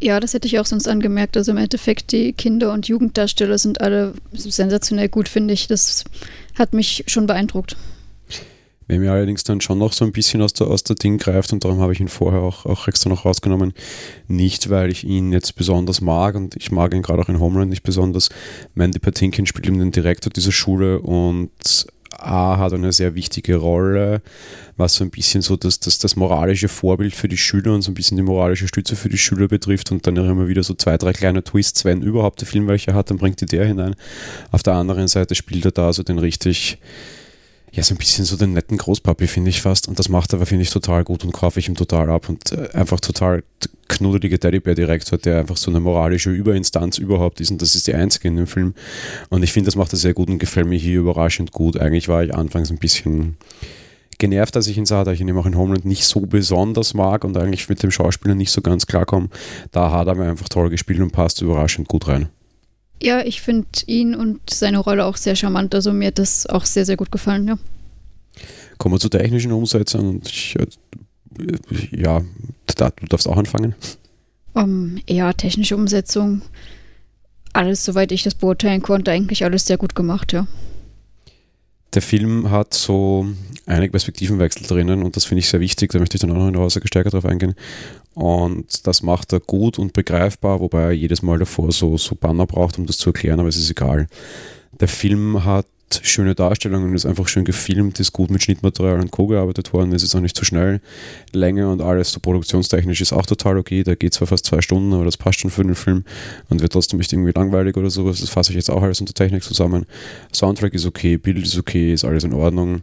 Ja, 0.00 0.20
das 0.20 0.34
hätte 0.34 0.46
ich 0.46 0.58
auch 0.58 0.66
sonst 0.66 0.88
angemerkt. 0.88 1.36
Also 1.36 1.52
im 1.52 1.58
Endeffekt, 1.58 2.12
die 2.12 2.32
Kinder- 2.32 2.72
und 2.72 2.88
Jugenddarsteller 2.88 3.58
sind 3.58 3.80
alle 3.80 4.14
sensationell 4.32 5.08
gut, 5.08 5.28
finde 5.28 5.54
ich. 5.54 5.68
Das 5.68 6.04
hat 6.54 6.74
mich 6.74 7.04
schon 7.06 7.26
beeindruckt. 7.26 7.76
Wer 8.88 9.00
mir 9.00 9.10
allerdings 9.10 9.42
dann 9.42 9.60
schon 9.60 9.78
noch 9.78 9.92
so 9.92 10.04
ein 10.04 10.12
bisschen 10.12 10.42
aus 10.42 10.52
der, 10.52 10.68
aus 10.68 10.84
der 10.84 10.94
Ding 10.94 11.18
greift, 11.18 11.52
und 11.52 11.64
darum 11.64 11.80
habe 11.80 11.92
ich 11.92 11.98
ihn 11.98 12.08
vorher 12.08 12.40
auch, 12.40 12.66
auch 12.66 12.86
extra 12.86 13.10
noch 13.10 13.24
rausgenommen, 13.24 13.72
nicht 14.28 14.70
weil 14.70 14.92
ich 14.92 15.02
ihn 15.02 15.32
jetzt 15.32 15.56
besonders 15.56 16.00
mag, 16.00 16.36
und 16.36 16.54
ich 16.54 16.70
mag 16.70 16.94
ihn 16.94 17.02
gerade 17.02 17.20
auch 17.20 17.28
in 17.28 17.40
Homeland 17.40 17.70
nicht 17.70 17.82
besonders. 17.82 18.28
Mandy 18.74 19.00
Patinkin 19.00 19.46
spielt 19.46 19.66
ihm 19.66 19.80
den 19.80 19.90
Direktor 19.90 20.32
dieser 20.32 20.52
Schule 20.52 21.00
und 21.00 21.50
A 22.18 22.58
hat 22.58 22.72
eine 22.72 22.92
sehr 22.92 23.14
wichtige 23.14 23.56
Rolle, 23.56 24.22
was 24.76 24.94
so 24.94 25.04
ein 25.04 25.10
bisschen 25.10 25.42
so 25.42 25.56
das, 25.56 25.80
das, 25.80 25.98
das 25.98 26.16
moralische 26.16 26.68
Vorbild 26.68 27.14
für 27.14 27.28
die 27.28 27.36
Schüler 27.36 27.74
und 27.74 27.82
so 27.82 27.90
ein 27.90 27.94
bisschen 27.94 28.16
die 28.16 28.22
moralische 28.22 28.68
Stütze 28.68 28.96
für 28.96 29.08
die 29.08 29.18
Schüler 29.18 29.48
betrifft 29.48 29.92
und 29.92 30.06
dann 30.06 30.16
immer 30.16 30.48
wieder 30.48 30.62
so 30.62 30.74
zwei, 30.74 30.96
drei 30.96 31.12
kleine 31.12 31.44
Twists, 31.44 31.84
wenn 31.84 32.02
überhaupt 32.02 32.40
der 32.40 32.48
Film 32.48 32.66
welche 32.68 32.94
hat, 32.94 33.10
dann 33.10 33.18
bringt 33.18 33.40
die 33.40 33.46
der 33.46 33.66
hinein. 33.66 33.94
Auf 34.50 34.62
der 34.62 34.74
anderen 34.74 35.08
Seite 35.08 35.34
spielt 35.34 35.64
er 35.64 35.72
da 35.72 35.92
so 35.92 36.02
den 36.02 36.18
richtig, 36.18 36.78
ja, 37.76 37.82
so 37.82 37.94
ein 37.94 37.98
bisschen 37.98 38.24
so 38.24 38.38
den 38.38 38.54
netten 38.54 38.78
Großpapi, 38.78 39.26
finde 39.26 39.50
ich 39.50 39.60
fast. 39.60 39.86
Und 39.86 39.98
das 39.98 40.08
macht 40.08 40.32
er 40.32 40.38
aber, 40.38 40.46
finde 40.46 40.62
ich, 40.62 40.70
total 40.70 41.04
gut 41.04 41.24
und 41.24 41.32
kaufe 41.32 41.60
ich 41.60 41.68
ihm 41.68 41.74
total 41.74 42.08
ab 42.08 42.30
und 42.30 42.52
äh, 42.52 42.70
einfach 42.72 43.00
total 43.00 43.44
knuddelige 43.88 44.40
Teddybär-Direktor, 44.40 45.18
der 45.18 45.40
einfach 45.40 45.58
so 45.58 45.70
eine 45.70 45.80
moralische 45.80 46.30
Überinstanz 46.30 46.96
überhaupt 46.96 47.38
ist 47.40 47.50
und 47.50 47.60
das 47.60 47.74
ist 47.74 47.86
die 47.86 47.94
einzige 47.94 48.28
in 48.28 48.36
dem 48.36 48.46
Film. 48.46 48.74
Und 49.28 49.42
ich 49.42 49.52
finde, 49.52 49.66
das 49.66 49.76
macht 49.76 49.92
er 49.92 49.98
sehr 49.98 50.14
gut 50.14 50.30
und 50.30 50.38
gefällt 50.38 50.66
mir 50.66 50.78
hier 50.78 51.00
überraschend 51.00 51.52
gut. 51.52 51.76
Eigentlich 51.76 52.08
war 52.08 52.24
ich 52.24 52.34
anfangs 52.34 52.70
ein 52.70 52.78
bisschen 52.78 53.36
genervt, 54.18 54.56
dass 54.56 54.68
ich 54.68 54.78
ihn 54.78 54.86
sah, 54.86 55.04
da 55.04 55.12
ich 55.12 55.20
ihn 55.20 55.28
eben 55.28 55.38
auch 55.38 55.44
in 55.44 55.58
Homeland 55.58 55.84
nicht 55.84 56.04
so 56.04 56.20
besonders 56.20 56.94
mag 56.94 57.24
und 57.24 57.36
eigentlich 57.36 57.68
mit 57.68 57.82
dem 57.82 57.90
Schauspieler 57.90 58.34
nicht 58.34 58.52
so 58.52 58.62
ganz 58.62 58.86
klarkomme. 58.86 59.28
Da 59.70 59.90
hat 59.90 60.06
er 60.06 60.14
mir 60.14 60.30
einfach 60.30 60.48
toll 60.48 60.70
gespielt 60.70 61.00
und 61.00 61.12
passt 61.12 61.42
überraschend 61.42 61.88
gut 61.88 62.08
rein. 62.08 62.30
Ja, 63.02 63.24
ich 63.24 63.42
finde 63.42 63.68
ihn 63.86 64.14
und 64.14 64.40
seine 64.50 64.78
Rolle 64.78 65.04
auch 65.04 65.16
sehr 65.16 65.36
charmant. 65.36 65.74
Also 65.74 65.92
mir 65.92 66.08
hat 66.08 66.18
das 66.18 66.46
auch 66.46 66.64
sehr, 66.64 66.86
sehr 66.86 66.96
gut 66.96 67.12
gefallen, 67.12 67.46
ja. 67.46 67.58
Kommen 68.78 68.94
wir 68.94 69.00
zur 69.00 69.10
technischen 69.10 69.52
Umsetzung 69.52 70.08
und 70.08 70.28
ich, 70.28 70.56
äh, 70.58 70.66
ja, 71.90 72.20
du 72.20 73.06
darfst 73.08 73.28
auch 73.28 73.36
anfangen. 73.36 73.74
Um, 74.54 74.98
ja, 75.08 75.32
technische 75.32 75.76
Umsetzung. 75.76 76.42
Alles, 77.52 77.84
soweit 77.84 78.12
ich 78.12 78.22
das 78.22 78.34
beurteilen 78.34 78.82
konnte, 78.82 79.10
eigentlich 79.10 79.44
alles 79.44 79.66
sehr 79.66 79.76
gut 79.78 79.94
gemacht, 79.94 80.32
ja. 80.32 80.46
Der 81.94 82.02
Film 82.02 82.50
hat 82.50 82.74
so 82.74 83.26
einige 83.64 83.92
Perspektivenwechsel 83.92 84.66
drinnen 84.66 85.02
und 85.02 85.16
das 85.16 85.24
finde 85.24 85.40
ich 85.40 85.48
sehr 85.48 85.60
wichtig, 85.60 85.92
da 85.92 85.98
möchte 85.98 86.16
ich 86.16 86.20
dann 86.20 86.30
auch 86.30 86.36
noch 86.36 86.48
in 86.48 86.52
der 86.52 86.62
Aussage 86.62 86.88
stärker 86.88 87.10
drauf 87.10 87.24
eingehen. 87.24 87.54
Und 88.16 88.86
das 88.86 89.02
macht 89.02 89.34
er 89.34 89.40
gut 89.40 89.78
und 89.78 89.92
begreifbar, 89.92 90.60
wobei 90.60 90.84
er 90.84 90.92
jedes 90.92 91.20
Mal 91.20 91.38
davor 91.38 91.70
so, 91.70 91.98
so 91.98 92.14
Banner 92.14 92.46
braucht, 92.46 92.78
um 92.78 92.86
das 92.86 92.96
zu 92.96 93.10
erklären, 93.10 93.40
aber 93.40 93.50
es 93.50 93.58
ist 93.58 93.70
egal. 93.70 94.06
Der 94.80 94.88
Film 94.88 95.44
hat 95.44 95.66
schöne 96.00 96.34
Darstellungen, 96.34 96.94
ist 96.94 97.04
einfach 97.04 97.28
schön 97.28 97.44
gefilmt, 97.44 98.00
ist 98.00 98.14
gut 98.14 98.30
mit 98.30 98.42
Schnittmaterial 98.42 99.00
und 99.00 99.10
Co. 99.10 99.26
gearbeitet 99.26 99.70
worden, 99.74 99.92
ist 99.92 100.00
jetzt 100.00 100.14
auch 100.14 100.20
nicht 100.20 100.34
zu 100.34 100.46
schnell. 100.46 100.80
Länge 101.32 101.68
und 101.68 101.82
alles, 101.82 102.10
so 102.10 102.18
produktionstechnisch 102.18 103.02
ist 103.02 103.12
auch 103.12 103.26
total 103.26 103.58
okay. 103.58 103.84
Der 103.84 103.96
geht 103.96 104.14
zwar 104.14 104.26
fast 104.26 104.46
zwei 104.46 104.62
Stunden, 104.62 104.94
aber 104.94 105.04
das 105.04 105.18
passt 105.18 105.40
schon 105.40 105.50
für 105.50 105.62
den 105.62 105.74
Film 105.74 106.04
und 106.48 106.62
wird 106.62 106.72
trotzdem 106.72 106.98
nicht 106.98 107.12
irgendwie 107.12 107.32
langweilig 107.32 107.76
oder 107.76 107.90
sowas. 107.90 108.20
Das 108.20 108.30
fasse 108.30 108.52
ich 108.52 108.56
jetzt 108.56 108.70
auch 108.70 108.82
alles 108.82 108.98
unter 108.98 109.12
Technik 109.12 109.42
zusammen. 109.42 109.84
Soundtrack 110.32 110.72
ist 110.72 110.86
okay, 110.86 111.18
Bild 111.18 111.44
ist 111.44 111.58
okay, 111.58 111.92
ist 111.92 112.06
alles 112.06 112.24
in 112.24 112.32
Ordnung. 112.32 112.80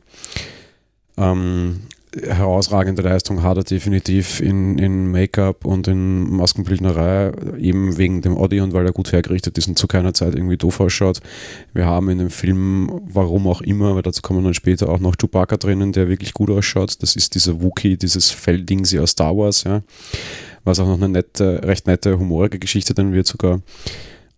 Ähm, 1.17 1.81
herausragende 2.21 3.01
Leistung 3.01 3.43
hat 3.43 3.57
er 3.57 3.63
definitiv 3.63 4.39
in, 4.39 4.77
in 4.77 5.11
Make-up 5.11 5.65
und 5.65 5.87
in 5.87 6.29
Maskenbildnerei, 6.29 7.31
eben 7.57 7.97
wegen 7.97 8.21
dem 8.21 8.37
Audi 8.37 8.61
und 8.61 8.73
weil 8.73 8.85
er 8.85 8.91
gut 8.91 9.11
hergerichtet 9.11 9.57
ist 9.57 9.67
und 9.67 9.77
zu 9.77 9.87
keiner 9.87 10.13
Zeit 10.13 10.35
irgendwie 10.35 10.57
doof 10.57 10.79
ausschaut. 10.79 11.19
Wir 11.73 11.85
haben 11.85 12.09
in 12.09 12.19
dem 12.19 12.29
Film, 12.29 13.01
warum 13.05 13.47
auch 13.47 13.61
immer, 13.61 13.95
weil 13.95 14.03
dazu 14.03 14.21
kommen 14.21 14.39
wir 14.41 14.45
dann 14.45 14.53
später 14.53 14.89
auch 14.89 14.99
noch 14.99 15.15
Chewbacca 15.15 15.57
drinnen, 15.57 15.91
der 15.91 16.09
wirklich 16.09 16.33
gut 16.33 16.49
ausschaut. 16.49 17.01
Das 17.01 17.15
ist 17.15 17.35
dieser 17.35 17.61
Wookie, 17.61 17.97
dieses 17.97 18.29
Fellding 18.29 18.85
sie 18.85 18.99
aus 18.99 19.11
Star 19.11 19.35
Wars, 19.35 19.63
ja. 19.63 19.81
Was 20.63 20.79
auch 20.79 20.87
noch 20.87 20.95
eine 20.97 21.09
nette, 21.09 21.61
recht 21.63 21.87
nette, 21.87 22.17
humorige 22.17 22.59
Geschichte 22.59 22.93
dann 22.93 23.11
wird 23.11 23.27
sogar. 23.27 23.61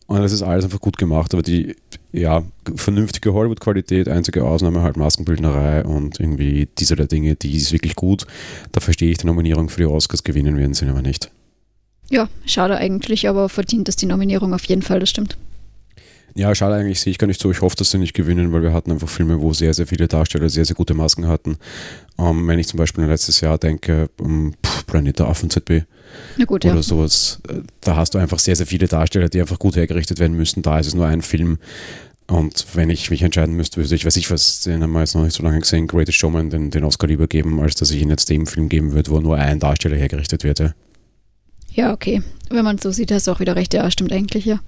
Und 0.07 0.21
das 0.21 0.31
ist 0.31 0.43
alles 0.43 0.65
einfach 0.65 0.81
gut 0.81 0.97
gemacht, 0.97 1.33
aber 1.33 1.41
die 1.41 1.75
ja, 2.11 2.43
vernünftige 2.75 3.33
Hollywood-Qualität, 3.33 4.07
einzige 4.07 4.43
Ausnahme 4.45 4.81
halt 4.81 4.97
Maskenbildnerei 4.97 5.83
und 5.83 6.19
irgendwie 6.19 6.67
diese 6.77 6.95
der 6.95 7.07
Dinge, 7.07 7.35
die 7.35 7.55
ist 7.55 7.71
wirklich 7.71 7.95
gut. 7.95 8.25
Da 8.71 8.79
verstehe 8.79 9.11
ich 9.11 9.17
die 9.17 9.27
Nominierung 9.27 9.69
für 9.69 9.81
die 9.81 9.87
Oscars, 9.87 10.23
gewinnen 10.23 10.57
werden 10.57 10.73
sie 10.73 10.87
aber 10.87 11.01
nicht. 11.01 11.31
Ja, 12.09 12.29
schade 12.45 12.77
eigentlich, 12.77 13.27
aber 13.27 13.49
verdient 13.49 13.89
es 13.89 13.95
die 13.95 14.05
Nominierung 14.05 14.53
auf 14.53 14.65
jeden 14.65 14.83
Fall, 14.83 14.99
das 14.99 15.09
stimmt. 15.09 15.37
Ja, 16.35 16.53
schade 16.53 16.75
eigentlich, 16.75 16.99
sehe 16.99 17.11
ich 17.11 17.17
gar 17.17 17.27
nicht 17.27 17.41
so. 17.41 17.49
Ich 17.49 17.61
hoffe, 17.61 17.77
dass 17.77 17.91
sie 17.91 17.97
nicht 17.97 18.13
gewinnen, 18.13 18.51
weil 18.51 18.61
wir 18.61 18.73
hatten 18.73 18.91
einfach 18.91 19.07
Filme, 19.07 19.39
wo 19.39 19.53
sehr, 19.53 19.73
sehr 19.73 19.87
viele 19.87 20.07
Darsteller 20.07 20.49
sehr, 20.49 20.65
sehr 20.65 20.75
gute 20.75 20.93
Masken 20.93 21.27
hatten. 21.27 21.57
Ähm, 22.19 22.47
wenn 22.47 22.59
ich 22.59 22.67
zum 22.67 22.77
Beispiel 22.77 23.05
an 23.05 23.09
letztes 23.09 23.39
Jahr 23.39 23.57
denke, 23.57 24.09
um, 24.19 24.53
pff, 24.65 24.85
Planet 24.85 25.19
der 25.19 25.27
Affen 25.27 25.49
ZB 25.49 25.85
gut, 26.45 26.65
oder 26.65 26.75
ja. 26.75 26.83
sowas, 26.83 27.39
da 27.81 27.95
hast 27.95 28.13
du 28.13 28.17
einfach 28.17 28.39
sehr, 28.39 28.55
sehr 28.55 28.65
viele 28.65 28.87
Darsteller, 28.87 29.29
die 29.29 29.41
einfach 29.41 29.59
gut 29.59 29.75
hergerichtet 29.75 30.19
werden 30.19 30.35
müssen. 30.35 30.61
Da 30.61 30.79
ist 30.79 30.87
es 30.87 30.93
nur 30.93 31.05
ein 31.05 31.21
Film. 31.21 31.57
Und 32.27 32.65
wenn 32.73 32.89
ich 32.89 33.11
mich 33.11 33.21
entscheiden 33.21 33.55
müsste, 33.55 33.77
würde 33.77 33.93
ich, 33.93 34.05
weiß 34.05 34.15
ich 34.17 34.31
was, 34.31 34.61
den 34.61 34.81
haben 34.81 34.93
wir 34.93 35.01
jetzt 35.01 35.13
noch 35.13 35.23
nicht 35.23 35.35
so 35.35 35.43
lange 35.43 35.59
gesehen, 35.59 35.87
Greatest 35.87 36.17
Showman 36.17 36.49
den, 36.49 36.71
den 36.71 36.83
Oscar 36.83 37.07
lieber 37.07 37.27
geben, 37.27 37.59
als 37.59 37.75
dass 37.75 37.91
ich 37.91 38.01
ihn 38.01 38.09
jetzt 38.09 38.29
dem 38.29 38.47
Film 38.47 38.67
geben 38.67 38.93
würde, 38.93 39.11
wo 39.11 39.19
nur 39.19 39.37
ein 39.37 39.59
Darsteller 39.59 39.95
hergerichtet 39.95 40.43
wird. 40.43 40.59
Ja, 40.59 40.73
ja 41.71 41.93
okay. 41.93 42.23
Wenn 42.49 42.63
man 42.63 42.77
es 42.77 42.83
so 42.83 42.91
sieht, 42.91 43.11
hast 43.11 43.27
du 43.27 43.31
auch 43.31 43.39
wieder 43.39 43.55
recht. 43.55 43.73
Ja, 43.75 43.89
stimmt 43.91 44.11
eigentlich, 44.11 44.45
ja. 44.45 44.59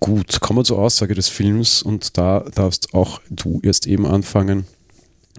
Gut, 0.00 0.40
kommen 0.40 0.60
wir 0.60 0.64
zur 0.64 0.78
Aussage 0.78 1.14
des 1.14 1.28
Films 1.28 1.82
und 1.82 2.16
da 2.16 2.44
darfst 2.54 2.94
auch 2.94 3.20
du 3.28 3.60
jetzt 3.62 3.86
eben 3.86 4.06
anfangen. 4.06 4.66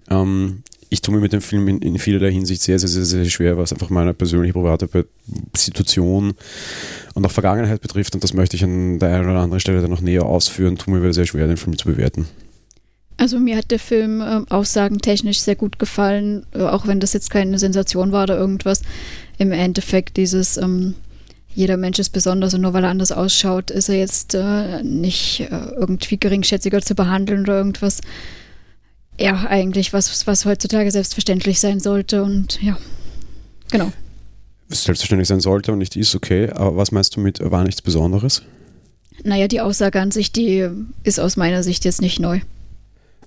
Ähm, 0.09 0.63
ich 0.89 1.01
tue 1.01 1.13
mir 1.13 1.21
mit 1.21 1.33
dem 1.33 1.41
Film 1.41 1.67
in, 1.67 1.79
in 1.79 1.99
vielerlei 1.99 2.31
Hinsicht 2.31 2.61
sehr, 2.61 2.79
sehr, 2.79 2.89
sehr, 2.89 3.03
sehr 3.03 3.25
schwer, 3.25 3.57
was 3.57 3.73
einfach 3.73 3.89
meine 3.89 4.13
persönliche 4.13 4.53
private 4.53 5.07
Situation 5.55 6.33
und 7.13 7.25
auch 7.25 7.31
Vergangenheit 7.31 7.81
betrifft. 7.81 8.15
Und 8.15 8.23
das 8.23 8.33
möchte 8.33 8.55
ich 8.55 8.63
an 8.63 8.99
der 8.99 9.09
einen 9.09 9.29
oder 9.29 9.39
anderen 9.39 9.59
Stelle 9.59 9.81
dann 9.81 9.91
noch 9.91 10.01
näher 10.01 10.25
ausführen. 10.25 10.77
Tue 10.77 10.97
mir 10.97 11.13
sehr 11.13 11.25
schwer, 11.25 11.47
den 11.47 11.57
Film 11.57 11.77
zu 11.77 11.87
bewerten. 11.87 12.27
Also 13.17 13.39
mir 13.39 13.57
hat 13.57 13.71
der 13.71 13.79
Film 13.79 14.21
äh, 14.21 14.41
aussagentechnisch 14.49 15.39
sehr 15.39 15.55
gut 15.55 15.79
gefallen, 15.79 16.45
äh, 16.53 16.61
auch 16.61 16.85
wenn 16.85 16.99
das 16.99 17.13
jetzt 17.13 17.31
keine 17.31 17.57
Sensation 17.57 18.11
war 18.11 18.23
oder 18.23 18.37
irgendwas. 18.37 18.83
Im 19.39 19.51
Endeffekt 19.51 20.17
dieses 20.17 20.57
ähm, 20.57 20.93
jeder 21.57 21.75
Mensch 21.75 21.97
ist 21.97 22.11
besonders 22.11 22.53
und 22.53 22.61
nur 22.61 22.73
weil 22.73 22.83
er 22.83 22.91
anders 22.91 23.11
ausschaut, 23.11 23.71
ist 23.71 23.89
er 23.89 23.95
jetzt 23.95 24.35
äh, 24.35 24.83
nicht 24.83 25.39
äh, 25.39 25.71
irgendwie 25.75 26.19
geringschätziger 26.19 26.81
zu 26.83 26.93
behandeln 26.93 27.41
oder 27.41 27.57
irgendwas. 27.57 28.01
Ja, 29.19 29.47
eigentlich 29.47 29.93
was, 29.93 30.27
was 30.27 30.45
heutzutage 30.45 30.91
selbstverständlich 30.91 31.59
sein 31.59 31.79
sollte 31.79 32.23
und 32.23 32.61
ja, 32.61 32.77
genau. 33.71 33.91
Was 34.69 34.83
selbstverständlich 34.83 35.27
sein 35.27 35.39
sollte 35.39 35.71
und 35.71 35.79
nicht 35.79 35.95
ist, 35.95 36.13
okay. 36.15 36.49
Aber 36.51 36.77
was 36.77 36.91
meinst 36.91 37.15
du 37.15 37.19
mit 37.19 37.39
war 37.39 37.63
nichts 37.63 37.81
Besonderes? 37.81 38.43
Naja, 39.23 39.47
die 39.47 39.61
Aussage 39.61 39.99
an 39.99 40.11
sich, 40.11 40.31
die 40.31 40.67
ist 41.03 41.19
aus 41.19 41.37
meiner 41.37 41.63
Sicht 41.63 41.85
jetzt 41.85 42.01
nicht 42.01 42.19
neu. 42.19 42.41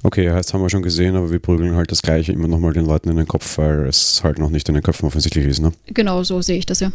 Okay, 0.02 0.30
heißt, 0.30 0.54
haben 0.54 0.62
wir 0.62 0.70
schon 0.70 0.82
gesehen, 0.82 1.16
aber 1.16 1.30
wir 1.30 1.40
prügeln 1.40 1.74
halt 1.74 1.90
das 1.90 2.00
Gleiche 2.00 2.32
immer 2.32 2.48
nochmal 2.48 2.72
den 2.72 2.86
Leuten 2.86 3.10
in 3.10 3.16
den 3.16 3.28
Kopf, 3.28 3.58
weil 3.58 3.86
es 3.86 4.22
halt 4.22 4.38
noch 4.38 4.48
nicht 4.48 4.68
in 4.68 4.74
den 4.74 4.82
Köpfen 4.82 5.06
offensichtlich 5.06 5.46
ist, 5.46 5.60
ne? 5.60 5.72
Genau, 5.88 6.22
so 6.22 6.40
sehe 6.40 6.56
ich 6.56 6.66
das 6.66 6.80
ja. 6.80 6.90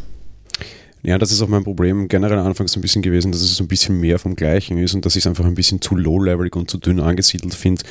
Ja, 1.05 1.19
das 1.19 1.31
ist 1.31 1.39
auch 1.43 1.47
mein 1.47 1.63
Problem 1.63 2.07
generell 2.07 2.39
anfangs 2.39 2.75
ein 2.75 2.81
bisschen 2.81 3.03
gewesen, 3.03 3.31
dass 3.31 3.41
es 3.41 3.55
so 3.55 3.63
ein 3.63 3.67
bisschen 3.67 3.99
mehr 3.99 4.17
vom 4.17 4.35
Gleichen 4.35 4.79
ist 4.79 4.95
und 4.95 5.05
dass 5.05 5.15
ich 5.15 5.21
es 5.21 5.27
einfach 5.27 5.45
ein 5.45 5.53
bisschen 5.53 5.79
zu 5.79 5.95
low-levelig 5.95 6.55
und 6.55 6.67
zu 6.67 6.79
dünn 6.79 6.99
angesiedelt 6.99 7.53
finde, 7.53 7.83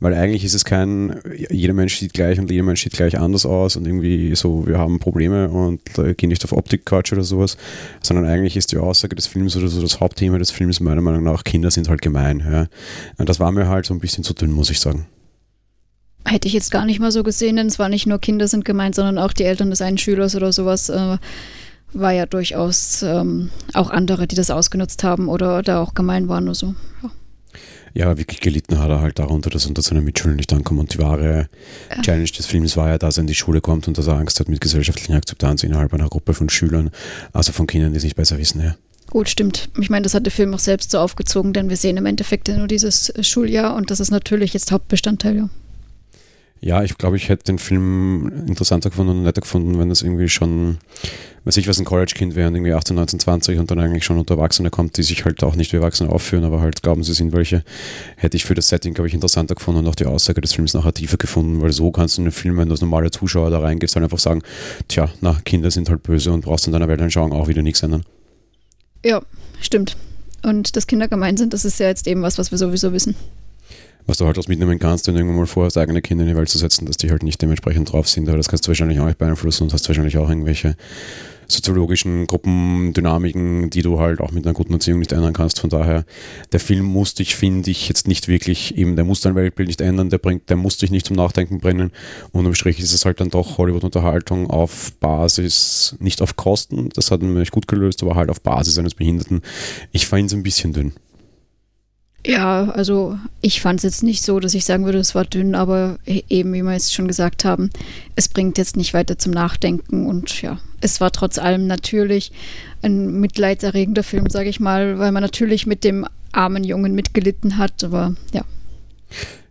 weil 0.00 0.14
eigentlich 0.14 0.44
ist 0.44 0.54
es 0.54 0.64
kein, 0.64 1.20
jeder 1.50 1.74
Mensch 1.74 1.98
sieht 1.98 2.14
gleich 2.14 2.38
und 2.38 2.50
jeder 2.50 2.62
Mensch 2.62 2.82
sieht 2.82 2.94
gleich 2.94 3.18
anders 3.18 3.44
aus 3.44 3.76
und 3.76 3.86
irgendwie 3.86 4.34
so, 4.34 4.66
wir 4.66 4.78
haben 4.78 4.98
Probleme 4.98 5.50
und 5.50 5.82
äh, 5.98 6.14
gehen 6.14 6.30
nicht 6.30 6.42
auf 6.44 6.52
Optik-Couch 6.52 7.12
oder 7.12 7.22
sowas, 7.22 7.58
sondern 8.02 8.24
eigentlich 8.24 8.56
ist 8.56 8.72
die 8.72 8.78
Aussage 8.78 9.14
des 9.14 9.26
Films 9.26 9.56
oder 9.56 9.68
so 9.68 9.82
das 9.82 10.00
Hauptthema 10.00 10.38
des 10.38 10.50
Films 10.50 10.80
meiner 10.80 11.02
Meinung 11.02 11.22
nach, 11.22 11.44
Kinder 11.44 11.70
sind 11.70 11.90
halt 11.90 12.00
gemein. 12.00 12.42
Ja. 12.50 12.68
Und 13.18 13.28
das 13.28 13.40
war 13.40 13.52
mir 13.52 13.68
halt 13.68 13.84
so 13.84 13.92
ein 13.92 14.00
bisschen 14.00 14.24
zu 14.24 14.32
dünn, 14.32 14.52
muss 14.52 14.70
ich 14.70 14.80
sagen. 14.80 15.06
Hätte 16.24 16.48
ich 16.48 16.54
jetzt 16.54 16.70
gar 16.70 16.86
nicht 16.86 16.98
mal 16.98 17.12
so 17.12 17.22
gesehen, 17.22 17.56
denn 17.56 17.66
es 17.66 17.78
war 17.78 17.90
nicht 17.90 18.06
nur 18.06 18.18
Kinder 18.18 18.48
sind 18.48 18.64
gemeint, 18.64 18.94
sondern 18.94 19.18
auch 19.18 19.34
die 19.34 19.44
Eltern 19.44 19.68
des 19.68 19.82
einen 19.82 19.98
Schülers 19.98 20.34
oder 20.34 20.50
sowas. 20.50 20.88
Äh, 20.88 21.18
war 21.94 22.12
ja 22.12 22.26
durchaus 22.26 23.02
ähm, 23.02 23.50
auch 23.72 23.90
andere, 23.90 24.26
die 24.26 24.36
das 24.36 24.50
ausgenutzt 24.50 25.04
haben 25.04 25.28
oder 25.28 25.62
da 25.62 25.80
auch 25.80 25.94
gemein 25.94 26.28
waren 26.28 26.44
oder 26.44 26.54
so. 26.54 26.74
Ja. 27.02 27.10
Ja, 27.96 28.18
wirklich 28.18 28.40
gelitten 28.40 28.80
hat 28.80 28.90
er 28.90 29.00
halt 29.00 29.20
darunter, 29.20 29.50
dass 29.50 29.66
er 29.66 29.68
unter 29.68 29.82
seiner 29.82 30.00
Mitschüler 30.00 30.34
nicht 30.34 30.52
ankommt. 30.52 30.80
Und 30.80 30.94
die 30.94 30.98
wahre 30.98 31.48
ja. 31.90 32.02
Challenge 32.02 32.28
des 32.28 32.46
Films 32.46 32.76
war 32.76 32.88
ja, 32.88 32.98
dass 32.98 33.18
er 33.18 33.20
in 33.20 33.28
die 33.28 33.36
Schule 33.36 33.60
kommt 33.60 33.86
und 33.86 33.96
dass 33.96 34.08
er 34.08 34.14
Angst 34.14 34.40
hat 34.40 34.48
mit 34.48 34.60
gesellschaftlicher 34.60 35.14
Akzeptanz 35.14 35.62
innerhalb 35.62 35.94
einer 35.94 36.08
Gruppe 36.08 36.34
von 36.34 36.48
Schülern, 36.48 36.90
also 37.32 37.52
von 37.52 37.68
Kindern, 37.68 37.92
die 37.92 37.98
es 37.98 38.04
nicht 38.04 38.16
besser 38.16 38.36
wissen. 38.36 38.60
Ja. 38.60 38.74
Gut, 39.10 39.28
stimmt. 39.28 39.68
Ich 39.78 39.90
meine, 39.90 40.02
das 40.02 40.14
hat 40.14 40.26
der 40.26 40.32
Film 40.32 40.52
auch 40.54 40.58
selbst 40.58 40.90
so 40.90 40.98
aufgezogen, 40.98 41.52
denn 41.52 41.68
wir 41.68 41.76
sehen 41.76 41.96
im 41.96 42.06
Endeffekt 42.06 42.48
nur 42.48 42.66
dieses 42.66 43.12
Schuljahr 43.20 43.76
und 43.76 43.92
das 43.92 44.00
ist 44.00 44.10
natürlich 44.10 44.54
jetzt 44.54 44.72
Hauptbestandteil. 44.72 45.36
Ja. 45.36 45.48
Ja, 46.64 46.82
ich 46.82 46.96
glaube, 46.96 47.16
ich 47.16 47.28
hätte 47.28 47.44
den 47.44 47.58
Film 47.58 48.46
interessanter 48.48 48.88
gefunden 48.88 49.10
und 49.12 49.22
netter 49.24 49.42
gefunden, 49.42 49.78
wenn 49.78 49.90
das 49.90 50.00
irgendwie 50.00 50.30
schon, 50.30 50.78
weiß 51.44 51.58
ich 51.58 51.68
was, 51.68 51.78
ein 51.78 51.84
College-Kind 51.84 52.36
wäre 52.36 52.48
und 52.48 52.54
irgendwie 52.54 52.72
18, 52.72 52.96
19, 52.96 53.20
20 53.20 53.58
und 53.58 53.70
dann 53.70 53.78
eigentlich 53.80 54.02
schon 54.06 54.16
unter 54.16 54.36
Erwachsene 54.36 54.70
kommt, 54.70 54.96
die 54.96 55.02
sich 55.02 55.26
halt 55.26 55.44
auch 55.44 55.56
nicht 55.56 55.74
wie 55.74 55.76
Erwachsene 55.76 56.08
aufführen, 56.08 56.42
aber 56.42 56.62
halt 56.62 56.82
glauben, 56.82 57.04
sie 57.04 57.12
sind 57.12 57.34
welche, 57.34 57.64
hätte 58.16 58.38
ich 58.38 58.46
für 58.46 58.54
das 58.54 58.68
Setting, 58.68 58.94
glaube 58.94 59.08
ich, 59.08 59.12
interessanter 59.12 59.54
gefunden 59.54 59.80
und 59.80 59.88
auch 59.88 59.94
die 59.94 60.06
Aussage 60.06 60.40
des 60.40 60.54
Films 60.54 60.72
nachher 60.72 60.94
tiefer 60.94 61.18
gefunden, 61.18 61.60
weil 61.60 61.70
so 61.70 61.90
kannst 61.90 62.16
du 62.16 62.22
in 62.22 62.28
den 62.28 62.32
Film, 62.32 62.56
wenn 62.56 62.68
du 62.68 62.72
als 62.72 62.80
normaler 62.80 63.12
Zuschauer 63.12 63.50
da 63.50 63.58
reingehst, 63.58 63.94
halt 63.94 64.04
einfach 64.04 64.18
sagen, 64.18 64.40
tja, 64.88 65.10
na, 65.20 65.36
Kinder 65.44 65.70
sind 65.70 65.90
halt 65.90 66.02
böse 66.02 66.32
und 66.32 66.46
brauchst 66.46 66.66
in 66.66 66.72
deiner 66.72 66.88
Weltanschauung 66.88 67.34
auch 67.34 67.46
wieder 67.46 67.60
nichts 67.60 67.82
ändern. 67.82 68.06
Ja, 69.04 69.20
stimmt. 69.60 69.98
Und 70.42 70.76
dass 70.76 70.86
Kinder 70.86 71.08
gemein 71.08 71.36
sind, 71.36 71.52
das 71.52 71.66
ist 71.66 71.78
ja 71.78 71.88
jetzt 71.88 72.06
eben 72.06 72.22
was, 72.22 72.38
was 72.38 72.52
wir 72.52 72.56
sowieso 72.56 72.94
wissen 72.94 73.14
was 74.06 74.18
du 74.18 74.26
halt 74.26 74.38
aus 74.38 74.48
mitnehmen 74.48 74.78
kannst, 74.78 75.06
wenn 75.06 75.14
du 75.14 75.20
irgendwann 75.20 75.40
mal 75.40 75.46
vorhast, 75.46 75.78
eigene 75.78 76.02
Kinder 76.02 76.24
in 76.24 76.30
die 76.30 76.36
Welt 76.36 76.48
zu 76.48 76.58
setzen, 76.58 76.86
dass 76.86 76.96
die 76.96 77.10
halt 77.10 77.22
nicht 77.22 77.40
dementsprechend 77.40 77.92
drauf 77.92 78.08
sind, 78.08 78.28
aber 78.28 78.36
das 78.36 78.48
kannst 78.48 78.66
du 78.66 78.68
wahrscheinlich 78.68 79.00
auch 79.00 79.06
nicht 79.06 79.18
beeinflussen 79.18 79.64
und 79.64 79.72
hast 79.72 79.88
wahrscheinlich 79.88 80.18
auch 80.18 80.28
irgendwelche 80.28 80.76
soziologischen 81.46 82.26
Gruppendynamiken, 82.26 83.70
die 83.70 83.82
du 83.82 84.00
halt 84.00 84.20
auch 84.20 84.30
mit 84.32 84.46
einer 84.46 84.54
guten 84.54 84.72
Erziehung 84.72 84.98
nicht 84.98 85.12
ändern 85.12 85.32
kannst. 85.32 85.60
Von 85.60 85.70
daher, 85.70 86.04
der 86.52 86.60
Film 86.60 86.84
muss 86.84 87.14
dich, 87.14 87.36
finde 87.36 87.70
ich, 87.70 87.88
jetzt 87.88 88.08
nicht 88.08 88.28
wirklich 88.28 88.76
eben, 88.76 88.96
der 88.96 89.04
muss 89.04 89.20
dein 89.20 89.34
Weltbild 89.34 89.68
nicht 89.68 89.80
ändern, 89.80 90.10
der 90.10 90.18
bringt, 90.18 90.48
der 90.48 90.56
muss 90.56 90.76
dich 90.78 90.90
nicht 90.90 91.06
zum 91.06 91.16
Nachdenken 91.16 91.58
bringen. 91.58 91.90
Und 92.32 92.46
im 92.46 92.54
Strich 92.54 92.80
ist 92.80 92.92
es 92.92 93.04
halt 93.04 93.20
dann 93.20 93.30
doch 93.30 93.58
Hollywood-Unterhaltung 93.58 94.50
auf 94.50 94.92
Basis, 95.00 95.96
nicht 96.00 96.22
auf 96.22 96.36
Kosten, 96.36 96.88
das 96.90 97.10
hat 97.10 97.20
man 97.20 97.32
nämlich 97.32 97.50
gut 97.50 97.68
gelöst, 97.68 98.02
aber 98.02 98.14
halt 98.14 98.30
auf 98.30 98.40
Basis 98.40 98.78
eines 98.78 98.94
Behinderten. 98.94 99.42
Ich 99.92 100.06
fand 100.06 100.26
es 100.26 100.34
ein 100.34 100.42
bisschen 100.42 100.72
dünn. 100.72 100.92
Ja, 102.26 102.70
also 102.70 103.18
ich 103.42 103.60
fand 103.60 103.80
es 103.80 103.82
jetzt 103.82 104.02
nicht 104.02 104.22
so, 104.22 104.40
dass 104.40 104.54
ich 104.54 104.64
sagen 104.64 104.86
würde, 104.86 104.98
es 104.98 105.14
war 105.14 105.26
dünn, 105.26 105.54
aber 105.54 105.98
e-, 106.06 106.22
eben, 106.30 106.54
wie 106.54 106.62
wir 106.62 106.72
jetzt 106.72 106.94
schon 106.94 107.06
gesagt 107.06 107.44
haben, 107.44 107.68
es 108.16 108.28
bringt 108.28 108.56
jetzt 108.56 108.76
nicht 108.76 108.94
weiter 108.94 109.18
zum 109.18 109.32
Nachdenken 109.32 110.06
und 110.06 110.40
ja, 110.40 110.58
es 110.80 111.02
war 111.02 111.10
trotz 111.10 111.38
allem 111.38 111.66
natürlich 111.66 112.32
ein 112.80 113.20
mitleidserregender 113.20 114.02
Film, 114.02 114.30
sage 114.30 114.48
ich 114.48 114.58
mal, 114.58 114.98
weil 114.98 115.12
man 115.12 115.22
natürlich 115.22 115.66
mit 115.66 115.84
dem 115.84 116.06
armen 116.32 116.64
Jungen 116.64 116.94
mitgelitten 116.94 117.58
hat, 117.58 117.84
aber 117.84 118.14
ja. 118.32 118.42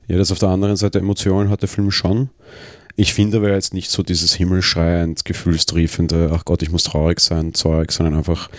Ja, 0.08 0.18
das 0.18 0.32
auf 0.32 0.40
der 0.40 0.50
anderen 0.50 0.76
Seite 0.76 1.00
Emotionen 1.00 1.50
hat 1.50 1.62
der 1.62 1.70
Film 1.70 1.92
schon. 1.92 2.30
Ich 2.96 3.14
finde 3.14 3.38
aber 3.38 3.52
jetzt 3.52 3.74
nicht 3.74 3.90
so 3.90 4.04
dieses 4.04 4.34
himmelschreiend, 4.34 5.26
gefühlstriefende, 5.26 6.32
ach 6.34 6.46
Gott, 6.46 6.62
ich 6.62 6.72
muss 6.72 6.84
traurig 6.84 7.20
sein, 7.20 7.54
Zeug, 7.54 7.92
sondern 7.92 8.16
einfach 8.16 8.50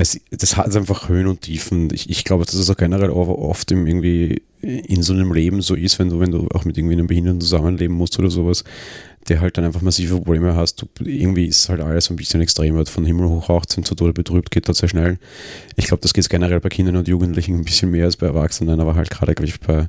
es, 0.00 0.20
das 0.30 0.56
hat 0.56 0.76
einfach 0.76 1.08
Höhen 1.08 1.26
und 1.26 1.40
Tiefen. 1.40 1.92
Ich, 1.92 2.08
ich 2.08 2.22
glaube, 2.22 2.44
dass 2.44 2.54
es 2.54 2.70
auch 2.70 2.76
generell 2.76 3.10
oft 3.10 3.72
im 3.72 3.84
irgendwie 3.84 4.42
in 4.62 5.02
so 5.02 5.12
einem 5.12 5.32
Leben 5.32 5.60
so 5.60 5.74
ist, 5.74 5.98
wenn 5.98 6.08
du, 6.08 6.20
wenn 6.20 6.30
du 6.30 6.46
auch 6.54 6.64
mit 6.64 6.78
irgendwie 6.78 6.94
einem 6.94 7.08
Behinderten 7.08 7.40
zusammenleben 7.40 7.96
musst 7.96 8.16
oder 8.16 8.30
sowas, 8.30 8.62
der 9.28 9.40
halt 9.40 9.58
dann 9.58 9.64
einfach 9.64 9.82
massive 9.82 10.14
Probleme 10.14 10.54
hast. 10.54 10.82
Du, 10.82 10.86
irgendwie 11.04 11.46
ist 11.46 11.68
halt 11.68 11.80
alles 11.80 12.10
ein 12.10 12.16
bisschen 12.16 12.40
extremer. 12.40 12.86
Von 12.86 13.06
Himmel 13.06 13.28
hoch 13.28 13.50
auch 13.50 13.64
sind 13.68 13.88
zu 13.88 13.96
Tode 13.96 14.12
betrübt, 14.12 14.52
geht 14.52 14.68
das 14.68 14.78
sehr 14.78 14.88
schnell. 14.88 15.18
Ich 15.74 15.86
glaube, 15.86 16.00
das 16.00 16.14
geht 16.14 16.30
generell 16.30 16.60
bei 16.60 16.68
Kindern 16.68 16.94
und 16.94 17.08
Jugendlichen 17.08 17.56
ein 17.56 17.64
bisschen 17.64 17.90
mehr 17.90 18.04
als 18.04 18.16
bei 18.16 18.28
Erwachsenen, 18.28 18.78
aber 18.78 18.94
halt 18.94 19.10
gerade 19.10 19.34
gleich 19.34 19.58
bei 19.58 19.88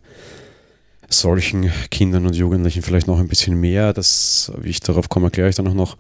solchen 1.08 1.72
Kindern 1.92 2.26
und 2.26 2.36
Jugendlichen 2.36 2.82
vielleicht 2.82 3.06
noch 3.06 3.20
ein 3.20 3.28
bisschen 3.28 3.60
mehr. 3.60 3.94
Das, 3.94 4.52
wie 4.60 4.70
ich 4.70 4.80
darauf 4.80 5.08
komme, 5.08 5.28
erkläre 5.28 5.50
ich 5.50 5.56
dann 5.56 5.68
auch 5.68 5.76
noch. 5.76 5.98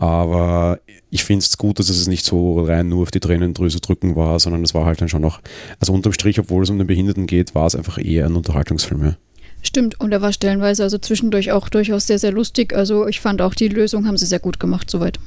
Aber 0.00 0.80
ich 1.10 1.24
finde 1.24 1.44
es 1.44 1.58
gut, 1.58 1.78
dass 1.78 1.90
es 1.90 2.08
nicht 2.08 2.24
so 2.24 2.64
rein 2.64 2.88
nur 2.88 3.02
auf 3.02 3.10
die 3.10 3.20
Tränendrüse 3.20 3.80
drücken 3.80 4.16
war, 4.16 4.40
sondern 4.40 4.64
es 4.64 4.74
war 4.74 4.86
halt 4.86 5.02
dann 5.02 5.10
schon 5.10 5.20
noch, 5.20 5.42
also 5.78 5.92
unterm 5.92 6.14
Strich, 6.14 6.40
obwohl 6.40 6.62
es 6.62 6.70
um 6.70 6.78
den 6.78 6.86
Behinderten 6.86 7.26
geht, 7.26 7.54
war 7.54 7.66
es 7.66 7.74
einfach 7.74 7.98
eher 8.02 8.24
ein 8.24 8.34
Unterhaltungsfilm. 8.34 9.16
Stimmt, 9.60 10.00
und 10.00 10.10
er 10.10 10.22
war 10.22 10.32
stellenweise 10.32 10.84
also 10.84 10.96
zwischendurch 10.96 11.52
auch 11.52 11.68
durchaus 11.68 12.06
sehr, 12.06 12.18
sehr 12.18 12.32
lustig. 12.32 12.74
Also 12.74 13.06
ich 13.06 13.20
fand 13.20 13.42
auch 13.42 13.54
die 13.54 13.68
Lösung 13.68 14.06
haben 14.06 14.16
sie 14.16 14.24
sehr 14.24 14.38
gut 14.38 14.58
gemacht, 14.58 14.88
soweit 14.88 15.20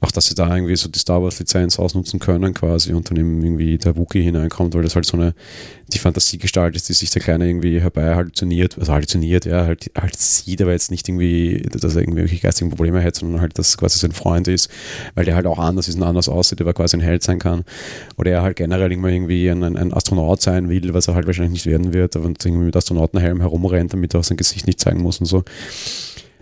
auch 0.00 0.10
dass 0.10 0.26
sie 0.26 0.34
da 0.34 0.54
irgendwie 0.54 0.76
so 0.76 0.88
die 0.88 0.98
Star 0.98 1.22
Wars 1.22 1.38
Lizenz 1.38 1.78
ausnutzen 1.78 2.18
können 2.20 2.54
quasi 2.54 2.92
und 2.92 3.10
dann 3.10 3.16
irgendwie 3.18 3.76
der 3.76 3.96
Wookie 3.96 4.22
hineinkommt, 4.22 4.74
weil 4.74 4.82
das 4.82 4.94
halt 4.94 5.04
so 5.06 5.16
eine 5.16 5.34
die 5.92 5.98
Fantasiegestalt 5.98 6.76
ist, 6.76 6.88
die 6.88 6.92
sich 6.92 7.10
der 7.10 7.20
Kleine 7.20 7.48
irgendwie 7.48 7.80
herbei 7.80 8.14
halluziniert, 8.14 8.78
also 8.78 8.92
halluziniert, 8.92 9.44
ja, 9.44 9.66
halt, 9.66 9.90
halt 10.00 10.16
sieht, 10.16 10.62
aber 10.62 10.72
jetzt 10.72 10.90
nicht 10.90 11.08
irgendwie, 11.08 11.62
dass 11.62 11.96
er 11.96 12.02
irgendwelche 12.02 12.38
geistigen 12.38 12.70
Probleme 12.70 13.02
hat, 13.02 13.16
sondern 13.16 13.40
halt, 13.40 13.58
dass 13.58 13.76
quasi 13.76 13.98
sein 13.98 14.12
Freund 14.12 14.48
ist, 14.48 14.70
weil 15.14 15.24
der 15.24 15.34
halt 15.34 15.46
auch 15.46 15.58
anders 15.58 15.88
ist 15.88 15.96
und 15.96 16.02
anders 16.02 16.28
aussieht, 16.28 16.60
aber 16.60 16.72
quasi 16.72 16.96
ein 16.96 17.00
Held 17.00 17.22
sein 17.22 17.38
kann. 17.38 17.64
Oder 18.16 18.30
er 18.30 18.42
halt 18.42 18.56
generell 18.56 18.92
irgendwie 18.92 19.48
ein, 19.48 19.64
ein 19.64 19.92
Astronaut 19.92 20.40
sein 20.40 20.68
will, 20.68 20.94
was 20.94 21.08
er 21.08 21.14
halt 21.14 21.26
wahrscheinlich 21.26 21.52
nicht 21.52 21.66
werden 21.66 21.92
wird, 21.92 22.16
aber 22.16 22.26
irgendwie 22.26 22.66
mit 22.66 22.76
Astronautenhelm 22.76 23.40
herumrennt, 23.40 23.92
damit 23.92 24.14
er 24.14 24.20
auch 24.20 24.24
sein 24.24 24.36
Gesicht 24.36 24.66
nicht 24.66 24.80
zeigen 24.80 25.02
muss 25.02 25.18
und 25.18 25.26
so 25.26 25.44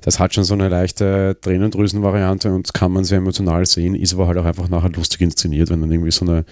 das 0.00 0.18
hat 0.18 0.34
schon 0.34 0.44
so 0.44 0.54
eine 0.54 0.68
leichte 0.68 1.36
Tränendrüsen-Variante 1.40 2.52
und 2.52 2.72
kann 2.74 2.92
man 2.92 3.04
sehr 3.04 3.18
emotional 3.18 3.66
sehen, 3.66 3.94
ist 3.94 4.14
aber 4.14 4.26
halt 4.26 4.38
auch 4.38 4.44
einfach 4.44 4.68
nachher 4.68 4.90
lustig 4.90 5.20
inszeniert, 5.20 5.70
wenn 5.70 5.80
dann 5.80 5.90
irgendwie 5.90 6.10
so 6.10 6.24
eine, 6.24 6.44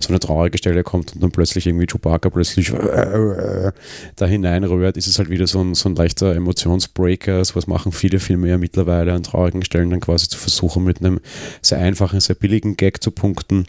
so 0.00 0.08
eine 0.08 0.20
traurige 0.20 0.58
Stelle 0.58 0.82
kommt 0.82 1.14
und 1.14 1.22
dann 1.22 1.30
plötzlich 1.30 1.66
irgendwie 1.66 1.86
Chewbacca 1.86 2.30
plötzlich 2.30 2.72
da 2.72 4.26
hineinrührt, 4.26 4.96
ist 4.96 5.06
es 5.06 5.18
halt 5.18 5.30
wieder 5.30 5.46
so 5.46 5.60
ein, 5.60 5.74
so 5.74 5.88
ein 5.88 5.96
leichter 5.96 6.34
Emotionsbreaker. 6.34 7.44
So 7.44 7.56
was 7.56 7.66
machen 7.66 7.92
viele 7.92 8.18
Filme 8.18 8.48
ja 8.48 8.58
mittlerweile 8.58 9.12
an 9.12 9.22
traurigen 9.22 9.64
Stellen 9.64 9.90
dann 9.90 10.00
quasi 10.00 10.28
zu 10.28 10.38
versuchen, 10.38 10.84
mit 10.84 11.00
einem 11.00 11.20
sehr 11.60 11.78
einfachen, 11.78 12.20
sehr 12.20 12.36
billigen 12.36 12.76
Gag 12.76 13.02
zu 13.02 13.10
punkten. 13.10 13.66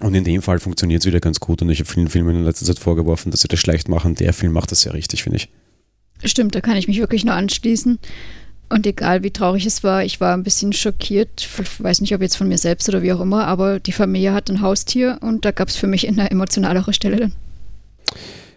Und 0.00 0.14
in 0.14 0.24
dem 0.24 0.42
Fall 0.42 0.58
funktioniert 0.58 1.02
es 1.02 1.06
wieder 1.06 1.20
ganz 1.20 1.40
gut. 1.40 1.62
Und 1.62 1.70
ich 1.70 1.78
habe 1.78 1.88
vielen 1.88 2.08
Filmen 2.08 2.36
in 2.36 2.44
letzter 2.44 2.66
Zeit 2.66 2.78
vorgeworfen, 2.78 3.30
dass 3.30 3.40
sie 3.40 3.48
das 3.48 3.60
schlecht 3.60 3.88
machen. 3.88 4.14
Der 4.16 4.32
Film 4.32 4.52
macht 4.52 4.72
das 4.72 4.82
sehr 4.82 4.94
richtig, 4.94 5.22
finde 5.22 5.36
ich. 5.36 5.48
Stimmt, 6.24 6.54
da 6.54 6.60
kann 6.60 6.76
ich 6.76 6.88
mich 6.88 6.98
wirklich 6.98 7.24
nur 7.24 7.34
anschließen. 7.34 7.98
Und 8.68 8.86
egal 8.86 9.22
wie 9.22 9.30
traurig 9.30 9.66
es 9.66 9.84
war, 9.84 10.04
ich 10.04 10.20
war 10.20 10.34
ein 10.34 10.42
bisschen 10.42 10.72
schockiert. 10.72 11.28
Ich 11.38 11.80
weiß 11.80 12.00
nicht, 12.00 12.14
ob 12.14 12.22
jetzt 12.22 12.36
von 12.36 12.48
mir 12.48 12.58
selbst 12.58 12.88
oder 12.88 13.02
wie 13.02 13.12
auch 13.12 13.20
immer, 13.20 13.46
aber 13.46 13.78
die 13.78 13.92
Familie 13.92 14.32
hat 14.32 14.48
ein 14.50 14.62
Haustier 14.62 15.18
und 15.20 15.44
da 15.44 15.50
gab 15.50 15.68
es 15.68 15.76
für 15.76 15.86
mich 15.86 16.08
eine 16.08 16.30
emotionalere 16.30 16.92
Stelle 16.92 17.16
dann. 17.16 17.32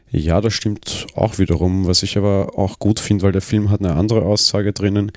Ja, 0.10 0.40
das 0.40 0.54
stimmt 0.54 1.06
auch 1.16 1.38
wiederum, 1.38 1.86
was 1.86 2.02
ich 2.02 2.18
aber 2.18 2.58
auch 2.58 2.80
gut 2.80 3.02
finde, 3.02 3.26
weil 3.26 3.34
der 3.34 3.42
Film 3.42 3.70
hat 3.70 3.82
eine 3.82 3.94
andere 3.94 4.22
Aussage 4.22 4.72
drinnen, 4.72 5.12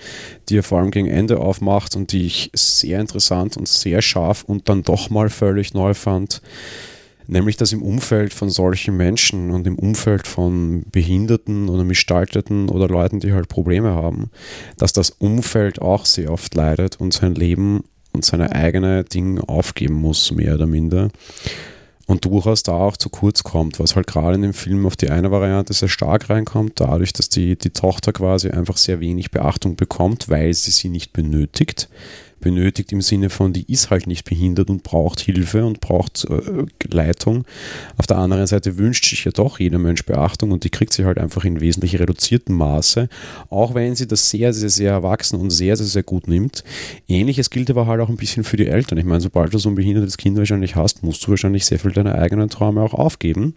die 0.49 0.59
er 0.59 0.63
vor 0.65 0.81
allem 0.81 0.91
gegen 0.91 1.07
Ende 1.07 1.39
aufmacht 1.39 1.95
und 1.95 2.11
die 2.11 2.27
ich 2.27 2.51
sehr 2.55 3.01
interessant 3.01 3.57
und 3.57 3.69
sehr 3.69 4.03
scharf 4.03 4.43
und 4.43 4.69
dann 4.69 4.83
doch 4.83 5.09
mal 5.09 5.31
völlig 5.31 5.75
neu 5.75 5.95
fand 5.95 6.43
nämlich 7.31 7.57
dass 7.57 7.73
im 7.73 7.83
Umfeld 7.83 8.35
von 8.35 8.51
solchen 8.51 8.97
Menschen 8.97 9.51
und 9.51 9.67
im 9.67 9.79
Umfeld 9.79 10.27
von 10.27 10.83
Behinderten 10.91 11.69
oder 11.69 11.85
Misstalteten 11.85 12.69
oder 12.69 12.89
Leuten, 12.89 13.21
die 13.21 13.33
halt 13.33 13.49
Probleme 13.49 13.91
haben, 13.91 14.31
dass 14.77 14.93
das 14.93 15.11
Umfeld 15.11 15.81
auch 15.81 16.05
sehr 16.07 16.33
oft 16.33 16.55
leidet 16.55 17.01
und 17.01 17.15
sein 17.15 17.35
Leben 17.35 17.85
und 18.13 18.25
seine 18.25 18.53
eigene 18.53 19.05
Dinge 19.05 19.49
aufgeben 19.49 19.95
muss, 19.95 20.33
mehr 20.33 20.55
oder 20.55 20.67
minder. 20.67 21.11
Und 22.07 22.25
durchaus 22.25 22.65
da 22.65 22.73
auch 22.73 22.97
zu 22.97 23.09
kurz 23.09 23.45
kommt, 23.45 23.79
was 23.79 23.95
halt 23.95 24.09
gerade 24.09 24.35
in 24.35 24.43
dem 24.43 24.53
Film 24.53 24.85
auf 24.85 24.97
die 24.97 25.11
eine 25.11 25.31
Variante 25.31 25.73
sehr 25.73 25.89
stark 25.89 26.29
reinkommt, 26.29 26.81
dadurch, 26.81 27.13
dass 27.13 27.29
die, 27.29 27.57
die 27.57 27.71
Tochter 27.71 28.13
quasi 28.13 28.51
einfach 28.51 28.77
sehr 28.79 28.99
wenig 28.99 29.31
Beachtung 29.31 29.77
bekommt, 29.77 30.29
weil 30.29 30.53
sie 30.53 30.73
sie 30.73 30.89
nicht 30.89 31.13
benötigt 31.13 31.89
benötigt 32.41 32.93
im 32.93 33.01
Sinne 33.01 33.31
von, 33.31 33.53
die 33.53 33.71
ist 33.71 33.91
halt 33.91 34.07
nicht 34.07 34.25
behindert 34.25 34.71
und 34.71 34.83
braucht 34.83 35.21
Hilfe 35.21 35.65
und 35.65 35.81
braucht 35.81 36.27
äh, 36.29 36.67
Leitung. 36.89 37.45
Auf 37.97 38.07
der 38.07 38.19
anderen 38.19 38.47
Seite 38.47 38.79
wünscht 38.79 39.09
sich 39.09 39.25
ja 39.25 39.31
doch 39.31 39.61
jeder 39.61 39.79
Mensch 39.79 40.05
Beachtung 40.05 40.53
und 40.53 40.65
die 40.65 40.71
kriegt 40.71 40.93
sie 40.93 41.05
halt 41.05 41.19
einfach 41.19 41.45
in 41.45 41.61
wesentlich 41.61 41.99
reduziertem 41.99 42.57
Maße, 42.57 43.09
auch 43.49 43.75
wenn 43.75 43.95
sie 43.95 44.07
das 44.07 44.31
sehr, 44.31 44.53
sehr, 44.53 44.71
sehr 44.71 44.93
erwachsen 44.93 45.39
und 45.39 45.51
sehr, 45.51 45.77
sehr, 45.77 45.87
sehr 45.87 46.03
gut 46.03 46.29
nimmt. 46.29 46.65
Ähnliches 47.09 47.51
gilt 47.51 47.71
aber 47.71 47.87
halt 47.87 48.01
auch 48.01 48.09
ein 48.09 48.17
bisschen 48.17 48.45
für 48.45 48.57
die 48.57 48.67
Eltern. 48.67 48.99
Ich 48.99 49.05
meine, 49.05 49.21
sobald 49.21 49.55
du 49.55 49.59
so 49.59 49.69
ein 49.69 49.75
behindertes 49.75 50.17
Kind 50.17 50.37
wahrscheinlich 50.37 50.77
hast, 50.77 51.03
musst 51.03 51.27
du 51.27 51.31
wahrscheinlich 51.31 51.67
sehr 51.67 51.79
viel 51.79 51.93
deiner 51.93 52.15
eigenen 52.17 52.49
Träume 52.49 52.83
auch 52.83 52.95
aufgeben 52.95 53.55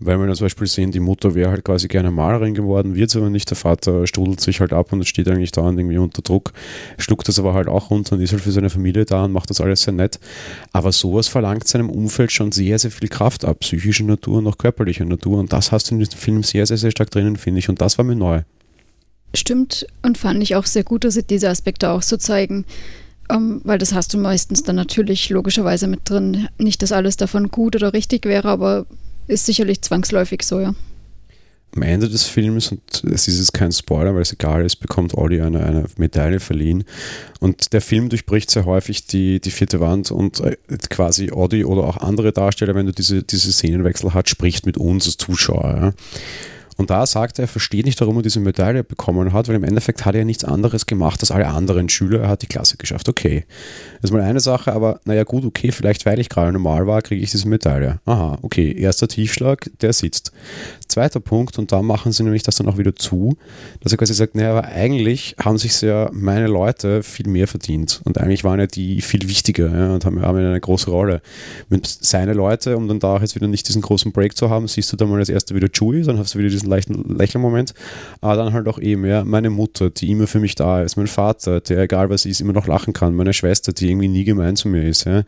weil 0.00 0.18
wir 0.18 0.32
zum 0.34 0.44
Beispiel 0.44 0.66
sehen, 0.66 0.92
die 0.92 1.00
Mutter 1.00 1.34
wäre 1.34 1.50
halt 1.50 1.64
quasi 1.64 1.88
gerne 1.88 2.10
Malerin 2.10 2.54
geworden, 2.54 2.94
wird 2.94 3.10
es 3.10 3.16
aber 3.16 3.30
nicht. 3.30 3.50
Der 3.50 3.56
Vater 3.56 4.06
strudelt 4.06 4.40
sich 4.40 4.60
halt 4.60 4.72
ab 4.72 4.92
und 4.92 5.04
steht 5.06 5.28
eigentlich 5.28 5.52
da 5.52 5.62
und 5.62 5.78
irgendwie 5.78 5.98
unter 5.98 6.22
Druck, 6.22 6.52
schluckt 6.98 7.28
das 7.28 7.38
aber 7.38 7.54
halt 7.54 7.68
auch 7.68 7.90
runter 7.90 8.16
und 8.16 8.22
ist 8.22 8.32
halt 8.32 8.42
für 8.42 8.52
seine 8.52 8.70
Familie 8.70 9.04
da 9.04 9.24
und 9.24 9.32
macht 9.32 9.50
das 9.50 9.60
alles 9.60 9.82
sehr 9.82 9.94
nett. 9.94 10.20
Aber 10.72 10.92
sowas 10.92 11.28
verlangt 11.28 11.66
seinem 11.66 11.90
Umfeld 11.90 12.32
schon 12.32 12.52
sehr, 12.52 12.78
sehr 12.78 12.90
viel 12.90 13.08
Kraft 13.08 13.44
ab, 13.44 13.60
psychischer 13.60 14.04
Natur 14.04 14.38
und 14.38 14.46
auch 14.46 14.58
körperlicher 14.58 15.04
Natur. 15.04 15.38
Und 15.38 15.52
das 15.52 15.72
hast 15.72 15.90
du 15.90 15.94
in 15.94 15.98
diesem 16.00 16.18
Film 16.18 16.42
sehr, 16.42 16.66
sehr, 16.66 16.76
sehr 16.76 16.90
stark 16.90 17.10
drinnen, 17.10 17.36
finde 17.36 17.58
ich. 17.58 17.68
Und 17.68 17.80
das 17.80 17.98
war 17.98 18.04
mir 18.04 18.16
neu. 18.16 18.42
Stimmt 19.34 19.86
und 20.02 20.16
fand 20.16 20.42
ich 20.42 20.54
auch 20.54 20.64
sehr 20.64 20.84
gut, 20.84 21.04
dass 21.04 21.14
sie 21.14 21.22
diese 21.22 21.50
Aspekte 21.50 21.90
auch 21.90 22.02
so 22.02 22.16
zeigen. 22.16 22.64
Um, 23.30 23.36
ähm, 23.36 23.60
weil 23.64 23.76
das 23.76 23.92
hast 23.92 24.14
du 24.14 24.18
meistens 24.18 24.62
dann 24.62 24.76
natürlich 24.76 25.28
logischerweise 25.28 25.86
mit 25.86 26.08
drin. 26.08 26.48
Nicht, 26.56 26.80
dass 26.80 26.92
alles 26.92 27.18
davon 27.18 27.48
gut 27.50 27.76
oder 27.76 27.92
richtig 27.92 28.24
wäre, 28.24 28.48
aber 28.48 28.86
ist 29.28 29.46
sicherlich 29.46 29.82
zwangsläufig 29.82 30.42
so, 30.42 30.60
ja. 30.60 30.74
Am 31.76 31.82
Ende 31.82 32.08
des 32.08 32.24
Films, 32.24 32.72
und 32.72 33.04
es 33.04 33.28
ist 33.28 33.38
jetzt 33.38 33.52
kein 33.52 33.72
Spoiler, 33.72 34.14
weil 34.14 34.22
es 34.22 34.32
egal 34.32 34.64
ist, 34.64 34.76
bekommt 34.76 35.12
Olli 35.14 35.42
eine, 35.42 35.62
eine 35.62 35.84
Medaille 35.98 36.40
verliehen. 36.40 36.84
Und 37.40 37.74
der 37.74 37.82
Film 37.82 38.08
durchbricht 38.08 38.50
sehr 38.50 38.64
häufig 38.64 39.06
die, 39.06 39.38
die 39.38 39.50
vierte 39.50 39.78
Wand 39.78 40.10
und 40.10 40.40
äh, 40.40 40.56
quasi 40.88 41.30
Audi 41.30 41.66
oder 41.66 41.84
auch 41.84 41.98
andere 41.98 42.32
Darsteller, 42.32 42.74
wenn 42.74 42.86
du 42.86 42.92
diese, 42.92 43.22
diese 43.22 43.52
Szenenwechsel 43.52 44.14
hast, 44.14 44.30
spricht 44.30 44.64
mit 44.64 44.78
uns 44.78 45.06
als 45.06 45.18
Zuschauer. 45.18 45.76
Ja. 45.76 45.92
Und 46.78 46.90
da 46.90 47.06
sagt 47.06 47.40
er, 47.40 47.44
er 47.44 47.48
versteht 47.48 47.86
nicht, 47.86 48.00
warum 48.00 48.16
er 48.18 48.22
diese 48.22 48.38
Medaille 48.38 48.84
bekommen 48.84 49.32
hat, 49.32 49.48
weil 49.48 49.56
im 49.56 49.64
Endeffekt 49.64 50.06
hat 50.06 50.14
er 50.14 50.24
nichts 50.24 50.44
anderes 50.44 50.86
gemacht 50.86 51.20
als 51.20 51.32
alle 51.32 51.48
anderen 51.48 51.88
Schüler. 51.88 52.20
Er 52.20 52.28
hat 52.28 52.42
die 52.42 52.46
Klasse 52.46 52.76
geschafft. 52.76 53.08
Okay. 53.08 53.44
Das 54.00 54.10
ist 54.10 54.14
mal 54.14 54.22
eine 54.22 54.38
Sache, 54.38 54.72
aber 54.72 55.00
naja, 55.04 55.24
gut, 55.24 55.44
okay, 55.44 55.72
vielleicht 55.72 56.06
weil 56.06 56.20
ich 56.20 56.28
gerade 56.28 56.52
normal 56.52 56.86
war, 56.86 57.02
kriege 57.02 57.20
ich 57.20 57.32
diese 57.32 57.48
Medaille. 57.48 57.98
Aha, 58.06 58.38
okay. 58.42 58.72
Erster 58.72 59.08
Tiefschlag, 59.08 59.68
der 59.80 59.92
sitzt. 59.92 60.30
Zweiter 60.88 61.20
Punkt, 61.20 61.58
und 61.58 61.70
da 61.70 61.82
machen 61.82 62.12
sie 62.12 62.22
nämlich 62.22 62.42
das 62.42 62.56
dann 62.56 62.68
auch 62.68 62.78
wieder 62.78 62.94
zu, 62.94 63.36
dass 63.80 63.92
er 63.92 63.98
quasi 63.98 64.14
sagt, 64.14 64.34
naja, 64.34 64.50
aber 64.50 64.64
eigentlich 64.64 65.36
haben 65.38 65.58
sich 65.58 65.80
ja 65.82 66.10
meine 66.12 66.46
Leute 66.46 67.02
viel 67.02 67.28
mehr 67.28 67.46
verdient. 67.46 68.00
Und 68.04 68.18
eigentlich 68.18 68.44
waren 68.44 68.58
ja 68.58 68.66
die 68.66 69.00
viel 69.00 69.28
wichtiger 69.28 69.70
ja, 69.70 69.94
und 69.94 70.04
haben, 70.04 70.20
haben 70.22 70.38
eine 70.38 70.60
große 70.60 70.90
Rolle. 70.90 71.20
Mit 71.68 71.86
seine 71.86 72.32
Leute, 72.32 72.76
um 72.76 72.88
dann 72.88 73.00
da 73.00 73.16
auch 73.16 73.20
jetzt 73.20 73.34
wieder 73.34 73.48
nicht 73.48 73.68
diesen 73.68 73.82
großen 73.82 74.12
Break 74.12 74.36
zu 74.36 74.50
haben, 74.50 74.66
siehst 74.66 74.92
du 74.92 74.96
dann 74.96 75.08
mal 75.08 75.18
als 75.18 75.28
erste 75.28 75.54
wieder 75.54 75.68
Chewie, 75.68 76.02
dann 76.02 76.18
hast 76.18 76.34
du 76.34 76.38
wieder 76.38 76.48
diesen 76.48 76.68
leichten 76.68 77.16
Lächelmoment, 77.16 77.74
aber 78.20 78.36
dann 78.36 78.52
halt 78.52 78.66
auch 78.68 78.78
eben, 78.78 79.04
ja, 79.04 79.24
meine 79.24 79.50
Mutter, 79.50 79.90
die 79.90 80.10
immer 80.10 80.26
für 80.26 80.40
mich 80.40 80.54
da 80.54 80.82
ist, 80.82 80.96
mein 80.96 81.06
Vater, 81.06 81.60
der 81.60 81.80
egal 81.80 82.10
was 82.10 82.24
ist, 82.24 82.40
immer 82.40 82.52
noch 82.52 82.66
lachen 82.66 82.92
kann, 82.92 83.14
meine 83.14 83.32
Schwester, 83.32 83.72
die 83.72 83.90
irgendwie 83.90 84.08
nie 84.08 84.24
gemein 84.24 84.56
zu 84.56 84.68
mir 84.68 84.88
ist, 84.88 85.04
ja. 85.04 85.24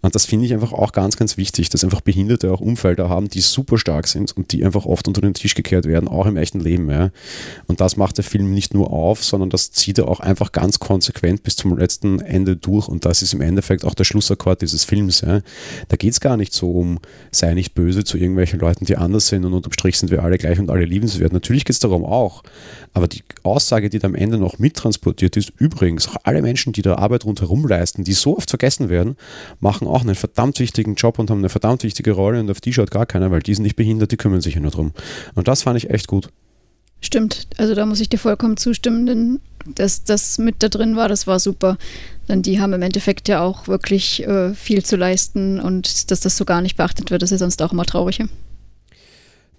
Und 0.00 0.14
das 0.14 0.26
finde 0.26 0.46
ich 0.46 0.54
einfach 0.54 0.72
auch 0.72 0.92
ganz, 0.92 1.16
ganz 1.16 1.36
wichtig, 1.36 1.70
dass 1.70 1.82
einfach 1.82 2.00
Behinderte 2.00 2.52
auch 2.52 2.60
Umfelder 2.60 3.08
haben, 3.08 3.28
die 3.28 3.40
super 3.40 3.78
stark 3.78 4.06
sind 4.06 4.36
und 4.36 4.52
die 4.52 4.64
einfach 4.64 4.86
oft 4.86 5.08
unter 5.08 5.20
den 5.20 5.34
Tisch 5.34 5.54
gekehrt 5.54 5.86
werden, 5.86 6.08
auch 6.08 6.26
im 6.26 6.36
echten 6.36 6.60
Leben. 6.60 6.88
Ja. 6.90 7.10
Und 7.66 7.80
das 7.80 7.96
macht 7.96 8.16
der 8.16 8.24
Film 8.24 8.52
nicht 8.54 8.74
nur 8.74 8.92
auf, 8.92 9.24
sondern 9.24 9.50
das 9.50 9.72
zieht 9.72 9.98
er 9.98 10.08
auch 10.08 10.20
einfach 10.20 10.52
ganz 10.52 10.78
konsequent 10.78 11.42
bis 11.42 11.56
zum 11.56 11.76
letzten 11.76 12.20
Ende 12.20 12.56
durch. 12.56 12.88
Und 12.88 13.04
das 13.04 13.22
ist 13.22 13.34
im 13.34 13.40
Endeffekt 13.40 13.84
auch 13.84 13.94
der 13.94 14.04
Schlussakkord 14.04 14.62
dieses 14.62 14.84
Films. 14.84 15.22
Ja. 15.22 15.40
Da 15.88 15.96
geht 15.96 16.12
es 16.12 16.20
gar 16.20 16.36
nicht 16.36 16.52
so 16.52 16.70
um, 16.70 17.00
sei 17.32 17.54
nicht 17.54 17.74
böse 17.74 18.04
zu 18.04 18.18
irgendwelchen 18.18 18.60
Leuten, 18.60 18.84
die 18.84 18.96
anders 18.96 19.28
sind 19.28 19.44
und 19.44 19.52
unterm 19.52 19.72
Strich 19.72 19.98
sind 19.98 20.10
wir 20.10 20.22
alle 20.22 20.38
gleich 20.38 20.60
und 20.60 20.70
alle 20.70 20.84
liebenswert. 20.84 21.32
Natürlich 21.32 21.64
geht 21.64 21.74
es 21.74 21.80
darum 21.80 22.04
auch. 22.04 22.42
Aber 22.94 23.08
die 23.08 23.22
Aussage, 23.42 23.90
die 23.90 23.98
da 23.98 24.06
am 24.06 24.14
Ende 24.14 24.38
noch 24.38 24.58
mittransportiert 24.58 25.36
ist, 25.36 25.52
übrigens, 25.58 26.08
auch 26.08 26.16
alle 26.22 26.42
Menschen, 26.42 26.72
die 26.72 26.82
da 26.82 26.96
Arbeit 26.96 27.24
rundherum 27.24 27.66
leisten, 27.66 28.04
die 28.04 28.12
so 28.12 28.36
oft 28.36 28.50
vergessen 28.50 28.88
werden, 28.88 29.16
machen 29.60 29.87
auch 29.88 30.02
einen 30.02 30.14
verdammt 30.14 30.58
wichtigen 30.60 30.94
Job 30.94 31.18
und 31.18 31.30
haben 31.30 31.38
eine 31.38 31.48
verdammt 31.48 31.82
wichtige 31.82 32.12
Rolle 32.12 32.40
und 32.40 32.50
auf 32.50 32.60
die 32.60 32.72
schaut 32.72 32.90
gar 32.90 33.06
keiner, 33.06 33.30
weil 33.30 33.40
die 33.40 33.54
sind 33.54 33.64
nicht 33.64 33.76
behindert, 33.76 34.12
die 34.12 34.16
kümmern 34.16 34.40
sich 34.40 34.54
ja 34.54 34.60
nur 34.60 34.70
drum. 34.70 34.92
Und 35.34 35.48
das 35.48 35.62
fand 35.62 35.76
ich 35.76 35.90
echt 35.90 36.06
gut. 36.06 36.30
Stimmt, 37.00 37.46
also 37.56 37.74
da 37.74 37.86
muss 37.86 38.00
ich 38.00 38.08
dir 38.08 38.18
vollkommen 38.18 38.56
zustimmen, 38.56 39.06
denn 39.06 39.40
dass 39.74 40.04
das 40.04 40.38
mit 40.38 40.62
da 40.62 40.68
drin 40.68 40.96
war, 40.96 41.08
das 41.08 41.26
war 41.26 41.38
super. 41.38 41.78
Denn 42.28 42.42
die 42.42 42.60
haben 42.60 42.72
im 42.72 42.82
Endeffekt 42.82 43.28
ja 43.28 43.42
auch 43.42 43.68
wirklich 43.68 44.26
äh, 44.26 44.54
viel 44.54 44.84
zu 44.84 44.96
leisten 44.96 45.60
und 45.60 46.10
dass 46.10 46.20
das 46.20 46.36
so 46.36 46.44
gar 46.44 46.60
nicht 46.60 46.76
beachtet 46.76 47.10
wird, 47.10 47.22
ist 47.22 47.30
ja 47.30 47.38
sonst 47.38 47.62
auch 47.62 47.72
immer 47.72 47.84
traurig. 47.84 48.22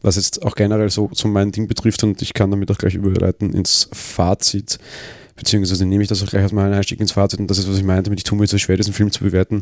Was 0.01 0.15
jetzt 0.15 0.43
auch 0.43 0.55
generell 0.55 0.89
so, 0.89 1.09
so 1.13 1.27
mein 1.27 1.51
Ding 1.51 1.67
betrifft 1.67 2.03
und 2.03 2.21
ich 2.21 2.33
kann 2.33 2.51
damit 2.51 2.71
auch 2.71 2.77
gleich 2.77 2.95
überleiten 2.95 3.53
ins 3.53 3.89
Fazit, 3.91 4.79
beziehungsweise 5.35 5.85
nehme 5.85 6.03
ich 6.03 6.09
das 6.09 6.23
auch 6.23 6.29
gleich 6.29 6.43
als 6.43 6.51
meinen 6.51 6.73
Einstieg 6.73 6.99
ins 6.99 7.11
Fazit 7.11 7.39
und 7.39 7.47
das 7.47 7.57
ist, 7.57 7.69
was 7.69 7.77
ich 7.77 7.83
meinte, 7.83 8.03
damit 8.03 8.19
ich 8.19 8.23
tue 8.23 8.37
mir 8.37 8.47
so 8.47 8.57
schwer, 8.57 8.77
diesen 8.77 8.93
Film 8.93 9.11
zu 9.11 9.23
bewerten. 9.23 9.61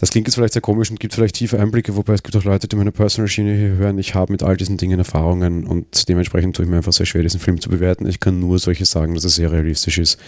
Das 0.00 0.10
klingt 0.10 0.26
jetzt 0.26 0.36
vielleicht 0.36 0.52
sehr 0.52 0.62
komisch 0.62 0.90
und 0.90 1.00
gibt 1.00 1.14
vielleicht 1.14 1.36
tiefe 1.36 1.58
Einblicke, 1.58 1.96
wobei 1.96 2.14
es 2.14 2.22
gibt 2.22 2.36
auch 2.36 2.44
Leute, 2.44 2.68
die 2.68 2.76
meine 2.76 2.92
Personal-Schiene 2.92 3.54
hier 3.54 3.76
hören. 3.76 3.98
Ich 3.98 4.14
habe 4.14 4.32
mit 4.32 4.42
all 4.42 4.56
diesen 4.56 4.76
Dingen 4.76 4.98
Erfahrungen 4.98 5.66
und 5.66 6.08
dementsprechend 6.08 6.56
tue 6.56 6.64
ich 6.64 6.70
mir 6.70 6.76
einfach 6.76 6.92
sehr 6.92 7.06
schwer, 7.06 7.22
diesen 7.22 7.40
Film 7.40 7.60
zu 7.60 7.68
bewerten. 7.68 8.06
Ich 8.06 8.20
kann 8.20 8.38
nur 8.38 8.58
solche 8.58 8.84
sagen, 8.84 9.14
dass 9.14 9.24
er 9.24 9.30
sehr 9.30 9.52
realistisch 9.52 9.98
ist. 9.98 10.18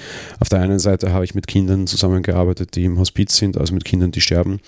Auf 0.40 0.48
der 0.48 0.60
einen 0.60 0.78
Seite 0.78 1.12
habe 1.12 1.24
ich 1.24 1.34
mit 1.34 1.46
Kindern 1.46 1.86
zusammengearbeitet, 1.86 2.74
die 2.74 2.84
im 2.84 2.98
Hospiz 2.98 3.36
sind, 3.36 3.56
also 3.56 3.74
mit 3.74 3.84
Kindern, 3.84 4.10
die 4.10 4.20
sterben. 4.20 4.60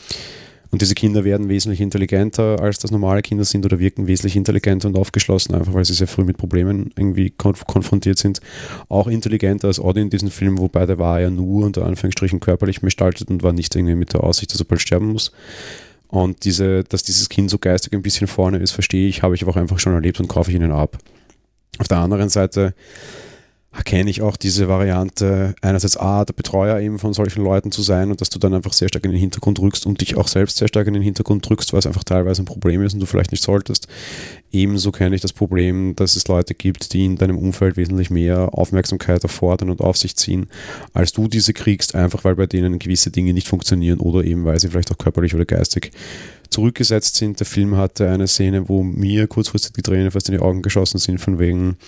Und 0.73 0.81
diese 0.81 0.95
Kinder 0.95 1.23
werden 1.23 1.51
wesentlich 1.51 1.83
intelligenter, 1.83 2.59
als 2.59 2.79
das 2.79 2.91
normale 2.91 3.21
Kinder 3.21 3.45
sind 3.45 3.67
oder 3.67 3.79
wirken 3.79 4.07
wesentlich 4.07 4.37
intelligenter 4.37 4.89
und 4.89 4.97
aufgeschlossen, 4.97 5.55
einfach 5.55 5.75
weil 5.75 5.85
sie 5.85 5.93
sehr 5.93 6.07
früh 6.07 6.25
mit 6.25 6.39
Problemen 6.39 6.91
irgendwie 6.97 7.29
konf 7.29 7.67
konfrontiert 7.67 8.17
sind. 8.17 8.41
Auch 8.89 9.07
intelligenter 9.07 9.69
als 9.69 9.79
Audi 9.79 10.01
in 10.01 10.09
diesem 10.09 10.31
Film, 10.31 10.59
wobei 10.59 10.87
der 10.87 10.99
war 10.99 11.21
ja 11.21 11.29
nur 11.29 11.67
unter 11.67 11.85
Anführungsstrichen 11.85 12.41
körperlich 12.41 12.81
gestaltet 12.81 13.29
und 13.29 13.43
war 13.43 13.53
nicht 13.53 13.77
irgendwie 13.77 13.95
mit 13.95 14.15
der 14.15 14.25
Aussicht, 14.25 14.51
dass 14.55 14.61
er 14.61 14.65
bald 14.65 14.81
sterben 14.81 15.13
muss. 15.13 15.31
Und 16.09 16.45
diese, 16.47 16.85
dass 16.85 17.03
dieses 17.03 17.29
Kind 17.29 17.51
so 17.51 17.59
geistig 17.59 17.93
ein 17.93 18.03
bisschen 18.03 18.27
vorne 18.27 18.57
ist, 18.57 18.73
verstehe 18.73 19.09
ich, 19.09 19.23
habe 19.23 19.35
ich 19.35 19.43
aber 19.43 19.53
auch 19.53 19.57
einfach 19.57 19.79
schon 19.79 19.93
erlebt 19.93 20.21
und 20.21 20.29
kaufe 20.29 20.51
ich 20.51 20.57
ihnen 20.57 20.73
ab. 20.73 20.97
Auf 21.79 21.89
der 21.89 21.99
anderen 21.99 22.31
Seite 22.31 22.75
kenne 23.85 24.11
ich 24.11 24.21
auch 24.21 24.37
diese 24.37 24.69
Variante, 24.69 25.55
einerseits 25.63 25.97
A, 25.97 26.27
der 26.27 26.35
Betreuer 26.35 26.79
eben 26.81 26.99
von 26.99 27.15
solchen 27.15 27.43
Leuten 27.43 27.73
zu 27.73 27.81
sein 27.81 28.11
und 28.11 28.21
dass 28.21 28.29
du 28.29 28.39
dann 28.39 28.53
einfach 28.53 28.75
sehr 28.75 28.89
stark 28.89 29.05
in 29.05 29.13
den 29.13 29.21
Hintergrund 29.21 29.59
rückst 29.61 29.87
und 29.87 30.01
dich 30.01 30.17
auch 30.17 30.29
selbst 30.29 30.59
sehr 30.59 30.69
stark 30.69 30.87
in 30.89 30.95
den 30.95 31.03
Hintergrund 31.03 31.49
drückst, 31.49 31.73
weil 31.73 31.79
es 31.79 31.87
einfach 31.87 32.05
teilweise 32.05 32.43
ein 32.43 32.47
Problem 32.47 32.83
ist 32.83 32.93
und 32.93 33.01
du 33.01 33.07
vielleicht 33.07 33.33
nicht 33.33 33.43
solltest. 33.43 33.89
Ebenso 34.53 34.93
kenne 34.93 35.15
ich 35.15 35.23
das 35.23 35.33
Problem, 35.33 35.97
dass 35.97 36.17
es 36.17 36.29
Leute 36.29 36.55
gibt, 36.55 36.93
die 36.93 37.07
in 37.07 37.17
deinem 37.17 37.39
Umfeld 37.39 37.79
wesentlich 37.79 38.11
mehr 38.11 38.51
Aufmerksamkeit 38.53 39.23
erfordern 39.23 39.71
und 39.71 39.81
auf 39.81 39.97
sich 39.97 40.17
ziehen, 40.17 40.49
als 40.93 41.13
du 41.13 41.27
diese 41.27 41.55
kriegst, 41.55 41.95
einfach 41.95 42.25
weil 42.25 42.37
bei 42.37 42.47
denen 42.47 42.79
gewisse 42.79 43.11
Dinge 43.11 43.33
nicht 43.33 43.49
funktionieren 43.49 44.01
oder 44.01 44.23
eben 44.23 44.45
weil 44.45 44.61
sie 44.61 44.69
vielleicht 44.69 44.93
auch 44.93 44.99
körperlich 44.99 45.35
oder 45.35 45.47
geistig 45.47 45.93
zurückgesetzt 46.51 47.17
sind. 47.17 47.41
Der 47.41 47.47
Film 47.47 47.77
hatte 47.79 48.11
eine 48.11 48.29
Szene, 48.29 48.69
wo 48.69 48.83
mir 48.83 49.27
kurzfristig 49.27 49.73
die 49.73 49.83
Tränen 49.83 50.11
fast 50.11 50.29
in 50.29 50.35
die 50.35 50.43
Augen 50.43 50.61
geschossen 50.61 50.99
sind, 50.99 51.19
von 51.19 51.39
wegen, 51.39 51.79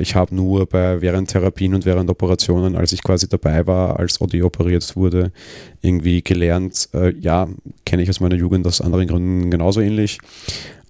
ich 0.00 0.14
habe 0.14 0.34
nur 0.34 0.66
bei 0.66 1.00
während 1.00 1.30
Therapien 1.30 1.74
und 1.74 1.84
während 1.84 2.10
Operationen, 2.10 2.76
als 2.76 2.92
ich 2.92 3.02
quasi 3.02 3.28
dabei 3.28 3.66
war, 3.66 3.98
als 3.98 4.20
OD 4.20 4.42
operiert 4.42 4.96
wurde, 4.96 5.32
irgendwie 5.80 6.22
gelernt, 6.22 6.88
äh, 6.94 7.14
ja, 7.18 7.48
kenne 7.84 8.02
ich 8.02 8.10
aus 8.10 8.20
meiner 8.20 8.36
Jugend 8.36 8.66
aus 8.66 8.80
anderen 8.80 9.06
Gründen 9.06 9.50
genauso 9.50 9.80
ähnlich. 9.80 10.18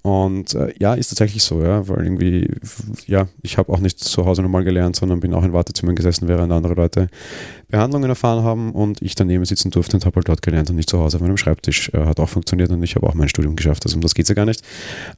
Und 0.06 0.54
äh, 0.54 0.72
ja, 0.78 0.94
ist 0.94 1.08
tatsächlich 1.08 1.42
so, 1.42 1.60
ja, 1.64 1.88
weil 1.88 2.04
irgendwie, 2.04 2.48
ja, 3.08 3.26
ich 3.42 3.58
habe 3.58 3.72
auch 3.72 3.80
nicht 3.80 3.98
zu 3.98 4.24
Hause 4.24 4.40
normal 4.40 4.62
gelernt, 4.62 4.94
sondern 4.94 5.18
bin 5.18 5.34
auch 5.34 5.42
in 5.42 5.52
Wartezimmern 5.52 5.96
gesessen, 5.96 6.28
während 6.28 6.52
andere 6.52 6.74
Leute 6.74 7.08
Behandlungen 7.70 8.08
erfahren 8.08 8.44
haben 8.44 8.70
und 8.70 9.02
ich 9.02 9.16
daneben 9.16 9.44
sitzen 9.44 9.72
durfte 9.72 9.96
und 9.96 10.06
habe 10.06 10.14
halt 10.14 10.28
dort 10.28 10.42
gelernt 10.42 10.70
und 10.70 10.76
nicht 10.76 10.88
zu 10.88 11.00
Hause 11.00 11.16
auf 11.16 11.22
meinem 11.22 11.36
Schreibtisch. 11.36 11.90
Äh, 11.92 12.04
hat 12.04 12.20
auch 12.20 12.28
funktioniert 12.28 12.70
und 12.70 12.80
ich 12.84 12.94
habe 12.94 13.04
auch 13.04 13.14
mein 13.14 13.28
Studium 13.28 13.56
geschafft, 13.56 13.84
also 13.84 13.96
um 13.96 14.00
das 14.00 14.14
geht 14.14 14.26
es 14.26 14.28
ja 14.28 14.36
gar 14.36 14.44
nicht. 14.44 14.62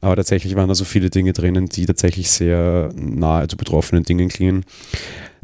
Aber 0.01 0.17
tatsächlich 0.17 0.57
waren 0.57 0.69
da 0.69 0.75
so 0.75 0.87
viele 0.87 1.11
Dinge 1.11 1.35
drinnen, 1.35 1.67
die 1.67 1.85
tatsächlich 1.85 2.31
sehr 2.31 2.89
nahe 2.95 3.47
zu 3.47 3.59
betroffenen 3.59 4.05
Dingen 4.05 4.31
klingen. 4.31 4.65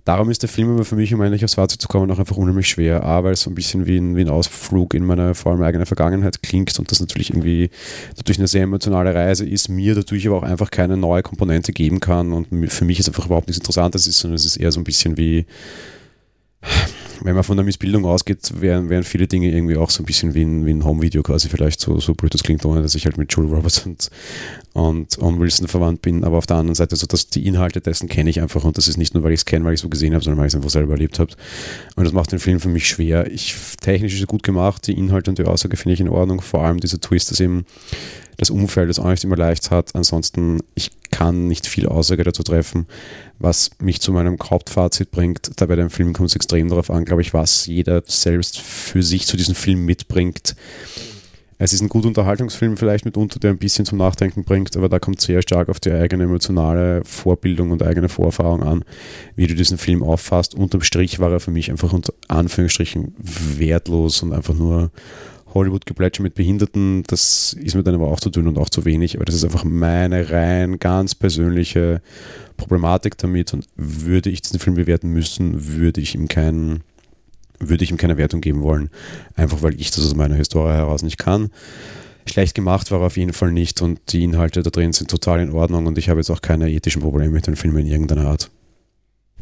Darum 0.05 0.31
ist 0.31 0.43
der 0.43 0.51
Film 0.51 0.75
aber 0.75 0.85
für 0.85 0.97
mich, 0.97 1.15
um 1.15 1.23
endlich 1.23 1.45
aufs 1.45 1.55
Fazit 1.55 1.81
zu 1.81 1.89
kommen, 1.89 2.11
auch 2.11 2.19
einfach 2.19 2.37
unheimlich 2.37 2.69
schwer. 2.69 3.05
A, 3.05 3.25
weil 3.25 3.33
es 3.33 3.41
so 3.41 3.51
ein 3.51 3.55
bisschen 3.55 3.87
wie 3.87 3.97
ein, 3.97 4.17
wie 4.17 4.21
ein 4.21 4.29
Ausflug 4.29 4.93
in 4.93 5.05
meine 5.05 5.35
vor 5.35 5.53
allem 5.53 5.63
eigene 5.63 5.87
Vergangenheit 5.87 6.43
klingt 6.43 6.79
und 6.79 6.91
das 6.91 7.01
natürlich 7.01 7.31
irgendwie 7.31 7.71
dadurch 8.15 8.39
eine 8.39 8.47
sehr 8.47 8.65
emotionale 8.65 9.15
Reise 9.15 9.47
ist, 9.47 9.71
mir 9.71 9.95
dadurch 9.95 10.27
aber 10.27 10.37
auch 10.37 10.43
einfach 10.43 10.71
keine 10.71 10.99
neue 10.99 11.23
Komponente 11.23 11.73
geben 11.73 12.01
kann 12.01 12.33
und 12.33 12.49
für 12.71 12.85
mich 12.85 13.01
ist 13.01 13.09
einfach 13.09 13.27
überhaupt 13.27 13.49
nichts 13.49 13.61
Interessantes 13.61 14.05
sondern 14.05 14.37
es 14.37 14.45
ist 14.45 14.57
eher 14.57 14.73
so 14.73 14.81
ein 14.81 14.85
bisschen 14.85 15.17
wie 15.17 15.47
wenn 17.25 17.35
man 17.35 17.45
von 17.45 17.57
der 17.57 17.65
Missbildung 17.65 18.05
ausgeht, 18.05 18.61
wären, 18.61 18.91
wären 18.91 19.03
viele 19.03 19.27
Dinge 19.27 19.51
irgendwie 19.51 19.77
auch 19.77 19.89
so 19.89 20.03
ein 20.03 20.07
bisschen 20.07 20.35
wie 20.35 20.43
ein, 20.43 20.67
wie 20.67 20.73
ein 20.73 20.85
Home-Video 20.85 21.23
quasi 21.23 21.49
vielleicht, 21.49 21.81
so, 21.81 21.99
so 21.99 22.15
blöd 22.15 22.35
das 22.35 22.43
klingt, 22.43 22.65
ohne 22.67 22.83
dass 22.83 22.95
ich 22.95 23.07
halt 23.07 23.17
mit 23.17 23.33
Julie 23.33 23.51
Roberts 23.51 23.87
und, 23.87 24.11
und 24.75 25.19
Owen 25.23 25.41
Wilson 25.41 25.67
verwandt 25.67 26.03
bin, 26.03 26.23
aber 26.23 26.37
auf 26.37 26.47
der 26.47 26.59
anderen 26.59 26.75
Seite 26.75 26.97
so, 26.97 27.07
dass 27.07 27.29
die 27.29 27.47
Inhalte 27.47 27.81
dessen 27.81 28.09
kenne 28.09 28.29
ich 28.29 28.43
einfach 28.43 28.65
und 28.65 28.77
das 28.77 28.89
ist 28.89 28.99
nicht 28.99 29.15
nur, 29.15 29.23
weil 29.23 29.33
ich 29.33 29.41
es 29.41 29.45
kenne, 29.47 29.65
weil 29.65 29.73
ich 29.73 29.79
es 29.79 29.83
so 29.83 29.89
gesehen 29.89 30.13
habe, 30.13 30.23
sondern 30.23 30.39
weil 30.39 30.49
ich 30.49 30.53
es 30.53 30.57
einfach 30.57 30.71
selber 30.71 30.93
erlebt 30.93 31.19
habe 31.19 31.33
und 31.97 32.05
das 32.05 32.13
macht 32.13 32.31
den 32.31 32.41
Film 32.41 32.61
für 32.61 32.69
mich 32.69 32.87
schwer. 32.87 33.31
Ich, 33.31 33.55
technisch 33.81 34.15
ist 34.15 34.21
es 34.21 34.27
gut 34.27 34.43
gemacht, 34.43 34.87
die 34.87 34.93
Inhalte 34.93 35.31
und 35.31 35.39
die 35.39 35.45
Aussage 35.45 35.79
finde 35.79 35.95
ich 35.95 36.01
in 36.01 36.09
Ordnung, 36.11 36.43
vor 36.43 36.65
allem 36.65 36.79
dieser 36.79 37.01
Twist, 37.01 37.31
dass 37.31 37.41
eben 37.41 37.65
das 38.37 38.51
Umfeld 38.51 38.91
das 38.91 38.99
auch 38.99 39.09
nicht 39.09 39.25
immer 39.25 39.37
leicht 39.37 39.71
hat. 39.71 39.95
Ansonsten, 39.95 40.61
ich 40.75 40.91
kann 41.11 41.47
nicht 41.47 41.67
viel 41.67 41.87
Aussage 41.87 42.25
dazu 42.25 42.43
treffen, 42.43 42.87
was 43.39 43.71
mich 43.81 44.01
zu 44.01 44.13
meinem 44.13 44.39
Hauptfazit 44.39 45.11
bringt. 45.11 45.51
Da 45.57 45.67
bei 45.67 45.77
dem 45.77 45.91
Film 45.91 46.13
kommt 46.13 46.31
es 46.31 46.37
extrem 46.37 46.69
darauf 46.69 46.91
an, 46.91 47.05
glaube 47.05 47.23
ich, 47.23 47.35
was 47.35 47.67
jeder 47.67 48.03
selbst 48.07 48.61
für 48.61 49.03
sich 49.03 49.27
zu 49.27 49.37
diesem 49.37 49.55
Film 49.55 49.85
mitbringt. 49.85 50.55
Es 51.57 51.73
ist 51.73 51.81
ein 51.81 51.89
guter 51.89 52.09
Unterhaltungsfilm 52.09 52.77
vielleicht 52.77 53.05
mitunter, 53.05 53.39
der 53.39 53.51
ein 53.51 53.59
bisschen 53.59 53.87
zum 53.87 53.99
Nachdenken 53.99 54.45
bringt, 54.45 54.77
aber 54.77 54.89
da 54.89 54.99
kommt 54.99 55.21
sehr 55.21 55.41
stark 55.41 55.69
auf 55.69 55.79
die 55.79 55.93
eigene 55.93 56.25
emotionale 56.25 57.03
Vorbildung 57.05 57.71
und 57.71 57.83
eigene 57.83 58.09
Vorerfahrung 58.09 58.63
an, 58.63 58.85
wie 59.37 59.47
du 59.47 59.55
diesen 59.55 59.79
Film 59.79 60.03
auffasst. 60.03 60.55
Unterm 60.55 60.83
Strich 60.83 61.21
war 61.21 61.31
er 61.31 61.41
für 61.41 61.53
mich 61.53 61.71
einfach 61.71 61.93
unter 61.93 62.13
Anführungsstrichen 62.27 63.15
wertlos 63.19 64.23
und 64.23 64.33
einfach 64.33 64.55
nur 64.55 64.91
Hollywood-Geplätscher 65.55 66.23
mit 66.23 66.35
Behinderten, 66.35 67.05
das 67.07 67.55
ist 67.55 67.75
mir 67.75 67.83
dann 67.83 67.95
aber 67.95 68.09
auch 68.09 68.21
zu 68.21 68.31
dünn 68.31 68.49
und 68.49 68.59
auch 68.59 68.69
zu 68.69 68.85
wenig. 68.85 69.17
Aber 69.17 69.25
das 69.25 69.37
ist 69.37 69.45
einfach 69.45 69.65
meine 69.65 70.31
rein 70.31 70.79
ganz 70.79 71.15
persönliche 71.15 72.03
Problematik 72.57 73.17
damit. 73.19 73.55
Und 73.55 73.67
würde 73.77 74.31
ich 74.31 74.43
diesen 74.43 74.59
Film 74.59 74.77
bewerten 74.77 75.11
müssen, 75.11 75.77
würde 75.77 76.01
ich 76.01 76.15
ihm 76.15 76.29
keinen 76.29 76.83
würde 77.61 77.85
ich 77.85 77.91
ihm 77.91 77.97
keine 77.97 78.17
Wertung 78.17 78.41
geben 78.41 78.63
wollen. 78.63 78.91
Einfach 79.37 79.63
weil 79.63 79.81
ich 79.81 79.91
das 79.91 80.05
aus 80.05 80.15
meiner 80.15 80.35
Historie 80.35 80.73
heraus 80.73 81.03
nicht 81.03 81.19
kann. 81.19 81.51
Schlecht 82.27 82.55
gemacht 82.55 82.91
war 82.91 83.01
er 83.01 83.07
auf 83.07 83.17
jeden 83.17 83.33
Fall 83.33 83.53
nicht 83.53 83.81
und 83.83 84.01
die 84.09 84.25
Inhalte 84.25 84.63
da 84.63 84.71
drin 84.71 84.93
sind 84.93 85.11
total 85.11 85.41
in 85.41 85.51
Ordnung 85.51 85.87
und 85.87 85.99
ich 85.99 86.09
habe 86.09 86.21
jetzt 86.21 86.31
auch 86.31 86.43
keine 86.43 86.71
ethischen 86.71 87.03
Probleme 87.03 87.33
mit 87.33 87.47
dem 87.47 87.57
Film 87.57 87.77
in 87.77 87.87
irgendeiner 87.87 88.27
Art. 88.27 88.51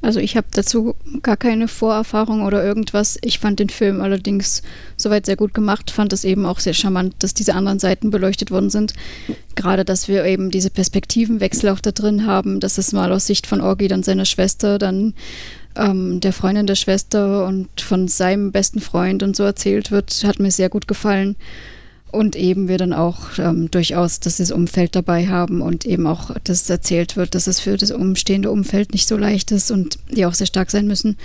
Also 0.03 0.19
ich 0.19 0.37
habe 0.37 0.49
dazu 0.51 0.97
gar 1.23 1.37
keine 1.37 1.69
Vorerfahrung 1.69 2.43
oder 2.43 2.63
irgendwas. 2.65 3.19
Ich 3.23 3.39
fand 3.39 3.61
den 3.61 3.69
Film 3.69 4.01
allerdings 4.01 4.63
soweit 4.97 5.27
sehr 5.27 5.37
gut 5.37 5.55
gemacht, 5.55 5.93
fand 5.93 6.13
es 6.13 6.25
eben 6.25 6.45
auch 6.45 6.59
sehr 6.59 6.75
charmant, 6.75 7.15
dass 7.21 7.35
diese 7.35 7.55
anderen 7.55 7.79
Seiten 7.79 8.11
beleuchtet 8.11 8.51
worden 8.51 8.69
sind. 8.69 8.95
Gerade, 9.55 9.85
dass 9.85 10.09
wir 10.09 10.25
eben 10.25 10.51
diese 10.51 10.71
Perspektivenwechsel 10.71 11.71
auch 11.71 11.79
da 11.79 11.93
drin 11.93 12.27
haben, 12.27 12.59
dass 12.59 12.79
es 12.79 12.93
mal 12.93 13.13
aus 13.13 13.27
Sicht 13.27 13.47
von 13.47 13.61
Orgi, 13.61 13.87
dann 13.87 14.03
seiner 14.03 14.25
Schwester, 14.25 14.79
dann 14.79 15.15
ähm, 15.77 16.19
der 16.19 16.33
Freundin 16.33 16.67
der 16.67 16.75
Schwester 16.75 17.47
und 17.47 17.81
von 17.81 18.09
seinem 18.09 18.51
besten 18.51 18.81
Freund 18.81 19.23
und 19.23 19.37
so 19.37 19.45
erzählt 19.45 19.93
wird, 19.93 20.25
hat 20.25 20.41
mir 20.41 20.51
sehr 20.51 20.69
gut 20.69 20.89
gefallen. 20.89 21.37
Und 22.13 22.37
eben 22.37 22.69
wir 22.69 22.77
dann 22.77 22.93
auch 22.93 23.39
ähm, 23.39 23.71
durchaus 23.71 24.21
das 24.21 24.39
Umfeld 24.51 24.95
dabei 24.95 25.29
haben 25.29 25.63
und 25.63 25.87
eben 25.87 26.07
auch, 26.07 26.31
dass 26.45 26.69
erzählt 26.69 27.17
wird, 27.17 27.35
dass 27.35 27.47
es 27.47 27.59
für 27.59 27.79
das 27.79 27.91
umstehende 27.91 28.51
Umfeld 28.51 28.93
nicht 28.93 29.09
so 29.09 29.17
leicht 29.17 29.51
ist 29.51 29.71
und 29.71 29.99
die 30.11 30.27
auch 30.27 30.35
sehr 30.35 30.47
stark 30.47 30.71
sein 30.71 30.87
müssen. 30.87 31.17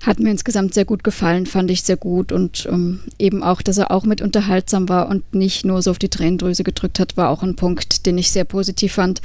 Hat 0.00 0.18
mir 0.18 0.30
insgesamt 0.30 0.72
sehr 0.72 0.86
gut 0.86 1.04
gefallen, 1.04 1.44
fand 1.44 1.70
ich 1.70 1.82
sehr 1.82 1.98
gut 1.98 2.32
und 2.32 2.66
ähm, 2.72 3.00
eben 3.18 3.42
auch, 3.42 3.60
dass 3.60 3.76
er 3.76 3.90
auch 3.90 4.04
mit 4.04 4.22
unterhaltsam 4.22 4.88
war 4.88 5.08
und 5.10 5.34
nicht 5.34 5.66
nur 5.66 5.82
so 5.82 5.90
auf 5.90 5.98
die 5.98 6.08
Tränendrüse 6.08 6.64
gedrückt 6.64 6.98
hat, 6.98 7.18
war 7.18 7.28
auch 7.28 7.42
ein 7.42 7.54
Punkt, 7.54 8.06
den 8.06 8.16
ich 8.16 8.30
sehr 8.30 8.44
positiv 8.44 8.94
fand. 8.94 9.20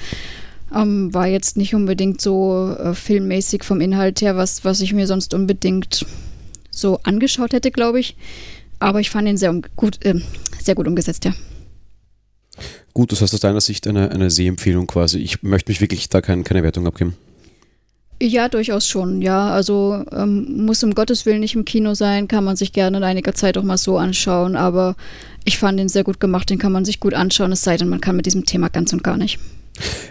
Ähm, 0.76 1.14
war 1.14 1.28
jetzt 1.28 1.56
nicht 1.56 1.74
unbedingt 1.74 2.20
so 2.20 2.76
äh, 2.78 2.94
filmmäßig 2.94 3.64
vom 3.64 3.80
Inhalt 3.80 4.20
her, 4.20 4.36
was, 4.36 4.66
was 4.66 4.82
ich 4.82 4.94
mir 4.94 5.08
sonst 5.08 5.34
unbedingt 5.34 6.06
so 6.70 7.00
angeschaut 7.04 7.54
hätte, 7.54 7.72
glaube 7.72 8.02
ich. 8.02 8.18
Aber 8.80 9.00
ich 9.00 9.10
fand 9.10 9.28
ihn 9.28 9.38
sehr 9.38 9.60
gut, 9.76 10.06
äh, 10.06 10.22
sehr 10.68 10.76
gut 10.76 10.88
umgesetzt, 10.88 11.26
ja. 11.26 11.34
Gut, 12.94 13.12
das 13.12 13.22
heißt 13.22 13.34
aus 13.34 13.40
deiner 13.40 13.62
Sicht 13.62 13.88
eine, 13.88 14.12
eine 14.12 14.30
Sehempfehlung 14.30 14.88
quasi. 14.88 15.20
Ich 15.20 15.44
möchte 15.44 15.72
mich 15.72 15.82
wirklich 15.82 16.10
da 16.10 16.22
kein, 16.22 16.44
keine 16.44 16.64
Wertung 16.64 16.88
abgeben. 16.88 17.16
Ja, 18.22 18.50
durchaus 18.50 18.88
schon, 18.88 19.22
ja. 19.22 19.52
Also 19.52 20.04
ähm, 20.12 20.66
muss 20.66 20.84
um 20.84 20.96
Gottes 20.96 21.26
Willen 21.26 21.40
nicht 21.40 21.56
im 21.56 21.66
Kino 21.66 21.94
sein, 21.94 22.28
kann 22.28 22.44
man 22.44 22.56
sich 22.56 22.74
gerne 22.74 22.98
in 22.98 23.04
einiger 23.04 23.36
Zeit 23.36 23.58
auch 23.58 23.64
mal 23.64 23.78
so 23.78 23.98
anschauen, 23.98 24.56
aber 24.56 24.96
ich 25.46 25.60
fand 25.60 25.80
ihn 25.80 25.90
sehr 25.90 26.04
gut 26.04 26.20
gemacht, 26.20 26.50
den 26.50 26.58
kann 26.58 26.72
man 26.72 26.86
sich 26.86 27.00
gut 27.00 27.14
anschauen, 27.14 27.52
es 27.52 27.64
sei 27.64 27.78
denn, 27.78 27.90
man 27.90 28.02
kann 28.02 28.16
mit 28.16 28.26
diesem 28.26 28.46
Thema 28.46 28.70
ganz 28.70 28.92
und 28.94 29.04
gar 29.04 29.18
nicht. 29.18 29.40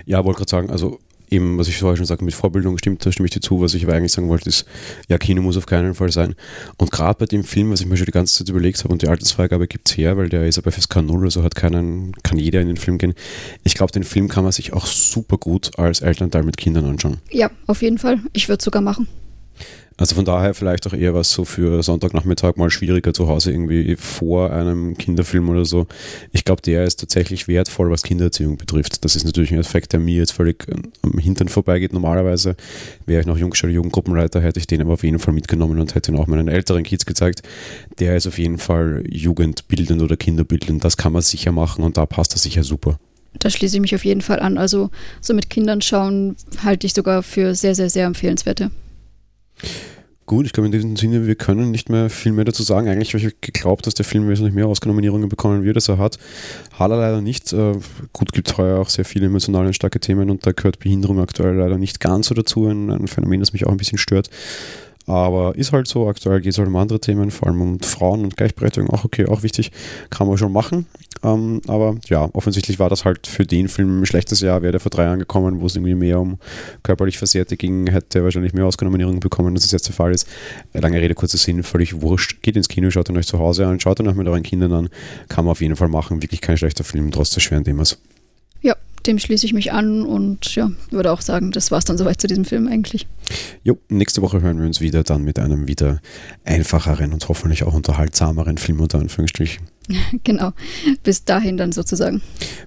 Ja, 0.05 0.25
wollte 0.25 0.39
gerade 0.39 0.51
sagen, 0.51 0.71
also 0.71 1.01
eben, 1.31 1.59
was 1.59 1.69
ich 1.69 1.79
vorher 1.79 1.97
schon 1.97 2.07
sagte, 2.07 2.25
mit 2.25 2.35
Vorbildung 2.35 2.79
stimmt, 2.79 3.05
da 3.05 3.13
stimme 3.13 3.27
ich 3.27 3.33
dir 3.33 3.41
zu. 3.41 3.61
Was 3.61 3.75
ich 3.75 3.85
aber 3.85 3.95
eigentlich 3.95 4.13
sagen 4.13 4.29
wollte, 4.29 4.49
ist, 4.49 4.67
ja, 5.09 5.19
Kino 5.19 5.43
muss 5.43 5.57
auf 5.57 5.67
keinen 5.67 5.95
Fall 5.95 6.13
sein. 6.13 6.35
Und 6.77 6.91
gerade 6.91 7.19
bei 7.19 7.27
dem 7.27 7.45
Film, 7.45 7.71
was 7.71 7.81
ich 7.81 7.87
mir 7.87 7.97
schon 7.97 8.07
die 8.07 8.13
ganze 8.13 8.39
Zeit 8.39 8.49
überlegt 8.49 8.83
habe, 8.85 8.93
und 8.93 9.03
die 9.03 9.09
Altersfreigabe 9.09 9.67
gibt 9.67 9.89
es 9.89 9.97
her, 9.97 10.17
weil 10.17 10.29
der 10.29 10.47
ist 10.47 10.57
ja 10.57 10.63
bei 10.63 10.71
FSK 10.71 11.03
0, 11.03 11.25
also 11.25 11.43
hat 11.43 11.55
keinen, 11.55 12.13
kann 12.23 12.39
jeder 12.39 12.61
in 12.61 12.69
den 12.69 12.77
Film 12.77 12.99
gehen. 12.99 13.15
Ich 13.65 13.75
glaube, 13.75 13.93
den 13.93 14.05
Film 14.05 14.29
kann 14.29 14.45
man 14.45 14.53
sich 14.53 14.73
auch 14.73 14.87
super 14.87 15.39
gut 15.39 15.79
als 15.79 16.01
Elternteil 16.01 16.43
mit 16.43 16.57
Kindern 16.57 16.85
anschauen. 16.85 17.19
Ja, 17.31 17.51
auf 17.67 17.83
jeden 17.83 17.99
Fall. 17.99 18.21
Ich 18.33 18.49
würde 18.49 18.59
es 18.59 18.65
sogar 18.65 18.83
machen. 18.83 19.09
Also 19.99 20.15
von 20.15 20.27
daher 20.27 20.53
vielleicht 20.53 20.87
auch 20.87 20.93
eher 20.93 21.15
was 21.15 21.31
so 21.31 21.45
für 21.45 21.83
Sonntagnachmittag 21.83 22.57
mal 22.57 22.71
schwieriger 22.71 23.15
zu 23.15 23.29
Hause 23.29 23.51
irgendwie 23.51 23.97
vor 23.97 24.53
einem 24.53 24.97
Kinderfilm 24.97 25.49
oder 25.49 25.65
so. 25.65 25.87
Ich 26.33 26.45
glaube, 26.45 26.61
der 26.61 26.85
ist 26.85 27.01
tatsächlich 27.01 27.49
wertvoll, 27.49 27.91
was 27.91 28.03
Kindererziehung 28.03 28.59
betrifft. 28.59 29.05
Das 29.05 29.17
ist 29.17 29.25
natürlich 29.25 29.53
ein 29.53 29.59
Effekt, 29.59 29.95
der 29.95 30.01
mir 30.01 30.17
jetzt 30.17 30.33
völlig 30.33 30.67
am 31.03 31.19
Hintern 31.19 31.49
vorbeigeht. 31.49 31.95
Normalerweise 31.95 32.57
wäre 33.07 33.21
ich 33.21 33.27
noch 33.27 33.39
Jungstelle 33.39 33.73
Jugendgruppenleiter, 33.73 34.43
hätte 34.43 34.61
ich 34.61 34.67
den 34.67 34.83
aber 34.83 34.95
auf 34.95 35.03
jeden 35.03 35.19
Fall 35.19 35.33
mitgenommen 35.33 35.79
und 35.81 35.95
hätte 35.95 36.13
ihn 36.13 36.19
auch 36.19 36.27
meinen 36.27 36.49
älteren 36.49 36.83
Kids 36.83 37.07
gezeigt. 37.07 37.43
Der 37.99 38.17
ist 38.17 38.27
auf 38.27 38.39
jeden 38.39 38.59
Fall 38.59 39.03
jugendbildend 39.09 40.03
oder 40.03 40.17
kinderbildend. 40.17 40.85
Das 40.85 40.99
kann 40.99 41.13
man 41.13 41.23
sicher 41.23 41.53
machen 41.53 41.83
und 41.85 41.97
da 41.97 42.05
passt 42.05 42.35
er 42.35 42.39
sicher 42.39 42.65
super 42.65 42.99
da 43.39 43.51
schließe 43.51 43.77
ich 43.77 43.81
mich 43.83 43.95
auf 43.95 44.05
jeden 44.05 44.23
Fall 44.23 44.41
an. 44.41 44.57
Also 44.57 44.91
so 45.21 45.35
mit 45.35 45.51
Kindern 45.51 45.83
schauen 45.83 46.37
halte 46.65 46.87
ich 46.87 46.95
sogar 46.95 47.23
für 47.23 47.55
sehr, 47.55 47.75
sehr, 47.75 47.91
sehr 47.91 48.07
empfehlenswerte. 48.07 48.71
Gut, 50.27 50.45
ich 50.45 50.53
glaube 50.53 50.67
in 50.67 50.73
diesem 50.73 50.97
Sinne, 50.97 51.25
wir 51.29 51.37
können 51.37 51.71
nicht 51.71 51.89
mehr 51.89 52.11
viel 52.11 52.33
mehr 52.33 52.45
dazu 52.45 52.65
sagen. 52.65 52.89
Eigentlich 52.89 53.15
habe 53.15 53.25
ich 53.25 53.41
geglaubt, 53.41 53.87
dass 53.87 53.95
der 53.95 54.05
Film 54.05 54.29
wesentlich 54.29 54.55
mehr 54.57 54.69
Oscar-Nominierungen 54.69 55.29
bekommen 55.29 55.63
wird, 55.63 55.77
als 55.77 55.89
er 55.89 55.99
hat. 55.99 56.19
Hat 56.73 56.91
er 56.91 56.97
leider 56.97 57.21
nicht. 57.21 57.53
Äh, 57.53 57.75
gut, 58.13 58.33
gibt 58.33 58.59
heuer 58.59 58.81
auch 58.81 58.89
sehr 58.89 59.05
viele 59.05 59.27
emotionale 59.27 59.69
und 59.69 59.75
starke 59.75 60.01
Themen 60.01 60.29
und 60.29 60.45
da 60.45 60.51
gehört 60.51 60.81
Behinderung 60.81 61.21
aktuell 61.21 61.55
leider 61.55 61.79
nicht 61.79 62.01
ganz 62.01 62.27
so 62.27 62.35
dazu. 62.35 62.67
Ein, 62.67 62.91
ein 62.91 63.07
Phänomen, 63.07 63.39
das 63.39 63.53
mich 63.53 63.67
auch 63.67 63.71
ein 63.71 63.77
bisschen 63.77 63.99
stört. 63.99 64.29
Aber 65.07 65.55
ist 65.55 65.73
halt 65.73 65.87
so, 65.87 66.09
aktuell 66.09 66.41
geht 66.41 66.53
es 66.53 66.59
halt 66.59 66.69
um 66.69 66.77
andere 66.77 67.01
Themen, 67.01 67.31
vor 67.31 67.49
allem 67.49 67.61
um 67.61 67.81
Frauen 67.81 68.25
und 68.25 68.37
Gleichberechtigung, 68.37 68.91
auch 68.91 69.05
okay, 69.05 69.27
auch 69.27 69.45
wichtig, 69.45 69.71
kann 70.11 70.27
man 70.27 70.37
schon 70.37 70.53
machen. 70.53 70.87
Ähm, 71.23 71.63
aber 71.69 71.97
ja, 72.09 72.29
offensichtlich 72.33 72.79
war 72.79 72.89
das 72.89 73.05
halt 73.05 73.27
für 73.27 73.47
den 73.47 73.69
Film 73.69 74.03
ein 74.03 74.07
schlechtes 74.07 74.41
Jahr. 74.41 74.63
Wäre 74.63 74.73
der 74.73 74.81
vor 74.81 74.91
drei 74.91 75.05
Jahren 75.05 75.21
gekommen, 75.21 75.61
wo 75.61 75.67
es 75.67 75.77
irgendwie 75.77 75.95
mehr 75.95 76.21
um 76.21 76.39
körperlich 76.83 77.19
Versehrte 77.19 77.57
ging, 77.57 77.87
hätte 77.87 78.19
er 78.19 78.25
wahrscheinlich 78.25 78.53
mehr 78.53 78.67
Oscar-Nominierungen 78.67 79.21
bekommen, 79.21 79.55
als 79.55 79.65
es 79.65 79.73
jetzt 79.73 79.87
der 79.87 79.95
Fall 79.95 80.13
ist. 80.13 80.29
Lange 80.73 81.01
Rede, 81.01 81.15
kurzer 81.15 81.39
Sinn, 81.39 81.63
völlig 81.63 82.03
wurscht. 82.03 82.43
Geht 82.43 82.57
ins 82.57 82.69
Kino, 82.69 82.91
schaut 82.91 83.09
ihn 83.09 83.17
euch 83.17 83.27
zu 83.27 83.39
Hause 83.39 83.67
an, 83.67 83.81
schaut 83.81 84.01
ihn 84.01 84.09
auch 84.09 84.15
mit 84.15 84.27
euren 84.27 84.43
Kindern 84.43 84.73
an. 84.73 84.89
Kann 85.29 85.45
man 85.45 85.53
auf 85.53 85.61
jeden 85.61 85.77
Fall 85.77 85.89
machen. 85.89 86.23
Wirklich 86.23 86.41
kein 86.41 86.59
schlechter 86.59 86.85
Film, 86.85 87.11
trotz 87.13 87.31
des 87.31 87.43
schweren 87.43 87.65
Themas. 87.65 87.99
Ja, 88.61 88.75
dem 89.07 89.19
schließe 89.19 89.47
ich 89.47 89.53
mich 89.53 89.73
an 89.73 90.03
und 90.03 90.55
ja, 90.55 90.71
würde 90.91 91.13
auch 91.13 91.21
sagen, 91.21 91.53
das 91.53 91.71
war 91.71 91.79
es 91.79 91.85
dann 91.85 91.97
soweit 91.99 92.21
zu 92.21 92.27
diesem 92.27 92.45
Film 92.45 92.67
eigentlich. 92.67 93.07
Jo, 93.63 93.79
nächste 93.89 94.23
Woche 94.23 94.41
hören 94.41 94.59
wir 94.59 94.67
uns 94.67 94.81
wieder 94.81 95.03
dann 95.03 95.23
mit 95.23 95.39
einem 95.39 95.69
wieder 95.69 96.01
einfacheren 96.45 97.13
und 97.13 97.29
hoffentlich 97.29 97.65
auch 97.65 97.75
unterhaltsameren 97.75 98.59
Film 98.59 98.81
unter 98.81 98.99
Anführungsstrichen. 98.99 99.67
genau. 100.25 100.53
Bis 101.03 101.25
dahin 101.25 101.57
dann 101.57 101.73
sozusagen. 101.73 102.23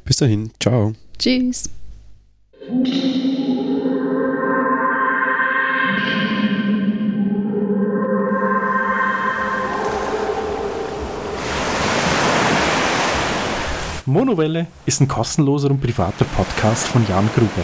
Bis 0.05 0.17
dahin. 0.17 0.51
Ciao. 0.59 0.93
Tschüss. 1.17 1.69
Monowelle 14.05 14.67
ist 14.85 15.01
ein 15.01 15.07
kostenloser 15.07 15.69
und 15.69 15.81
privater 15.81 16.25
Podcast 16.25 16.87
von 16.87 17.05
Jan 17.07 17.29
Gruber. 17.35 17.63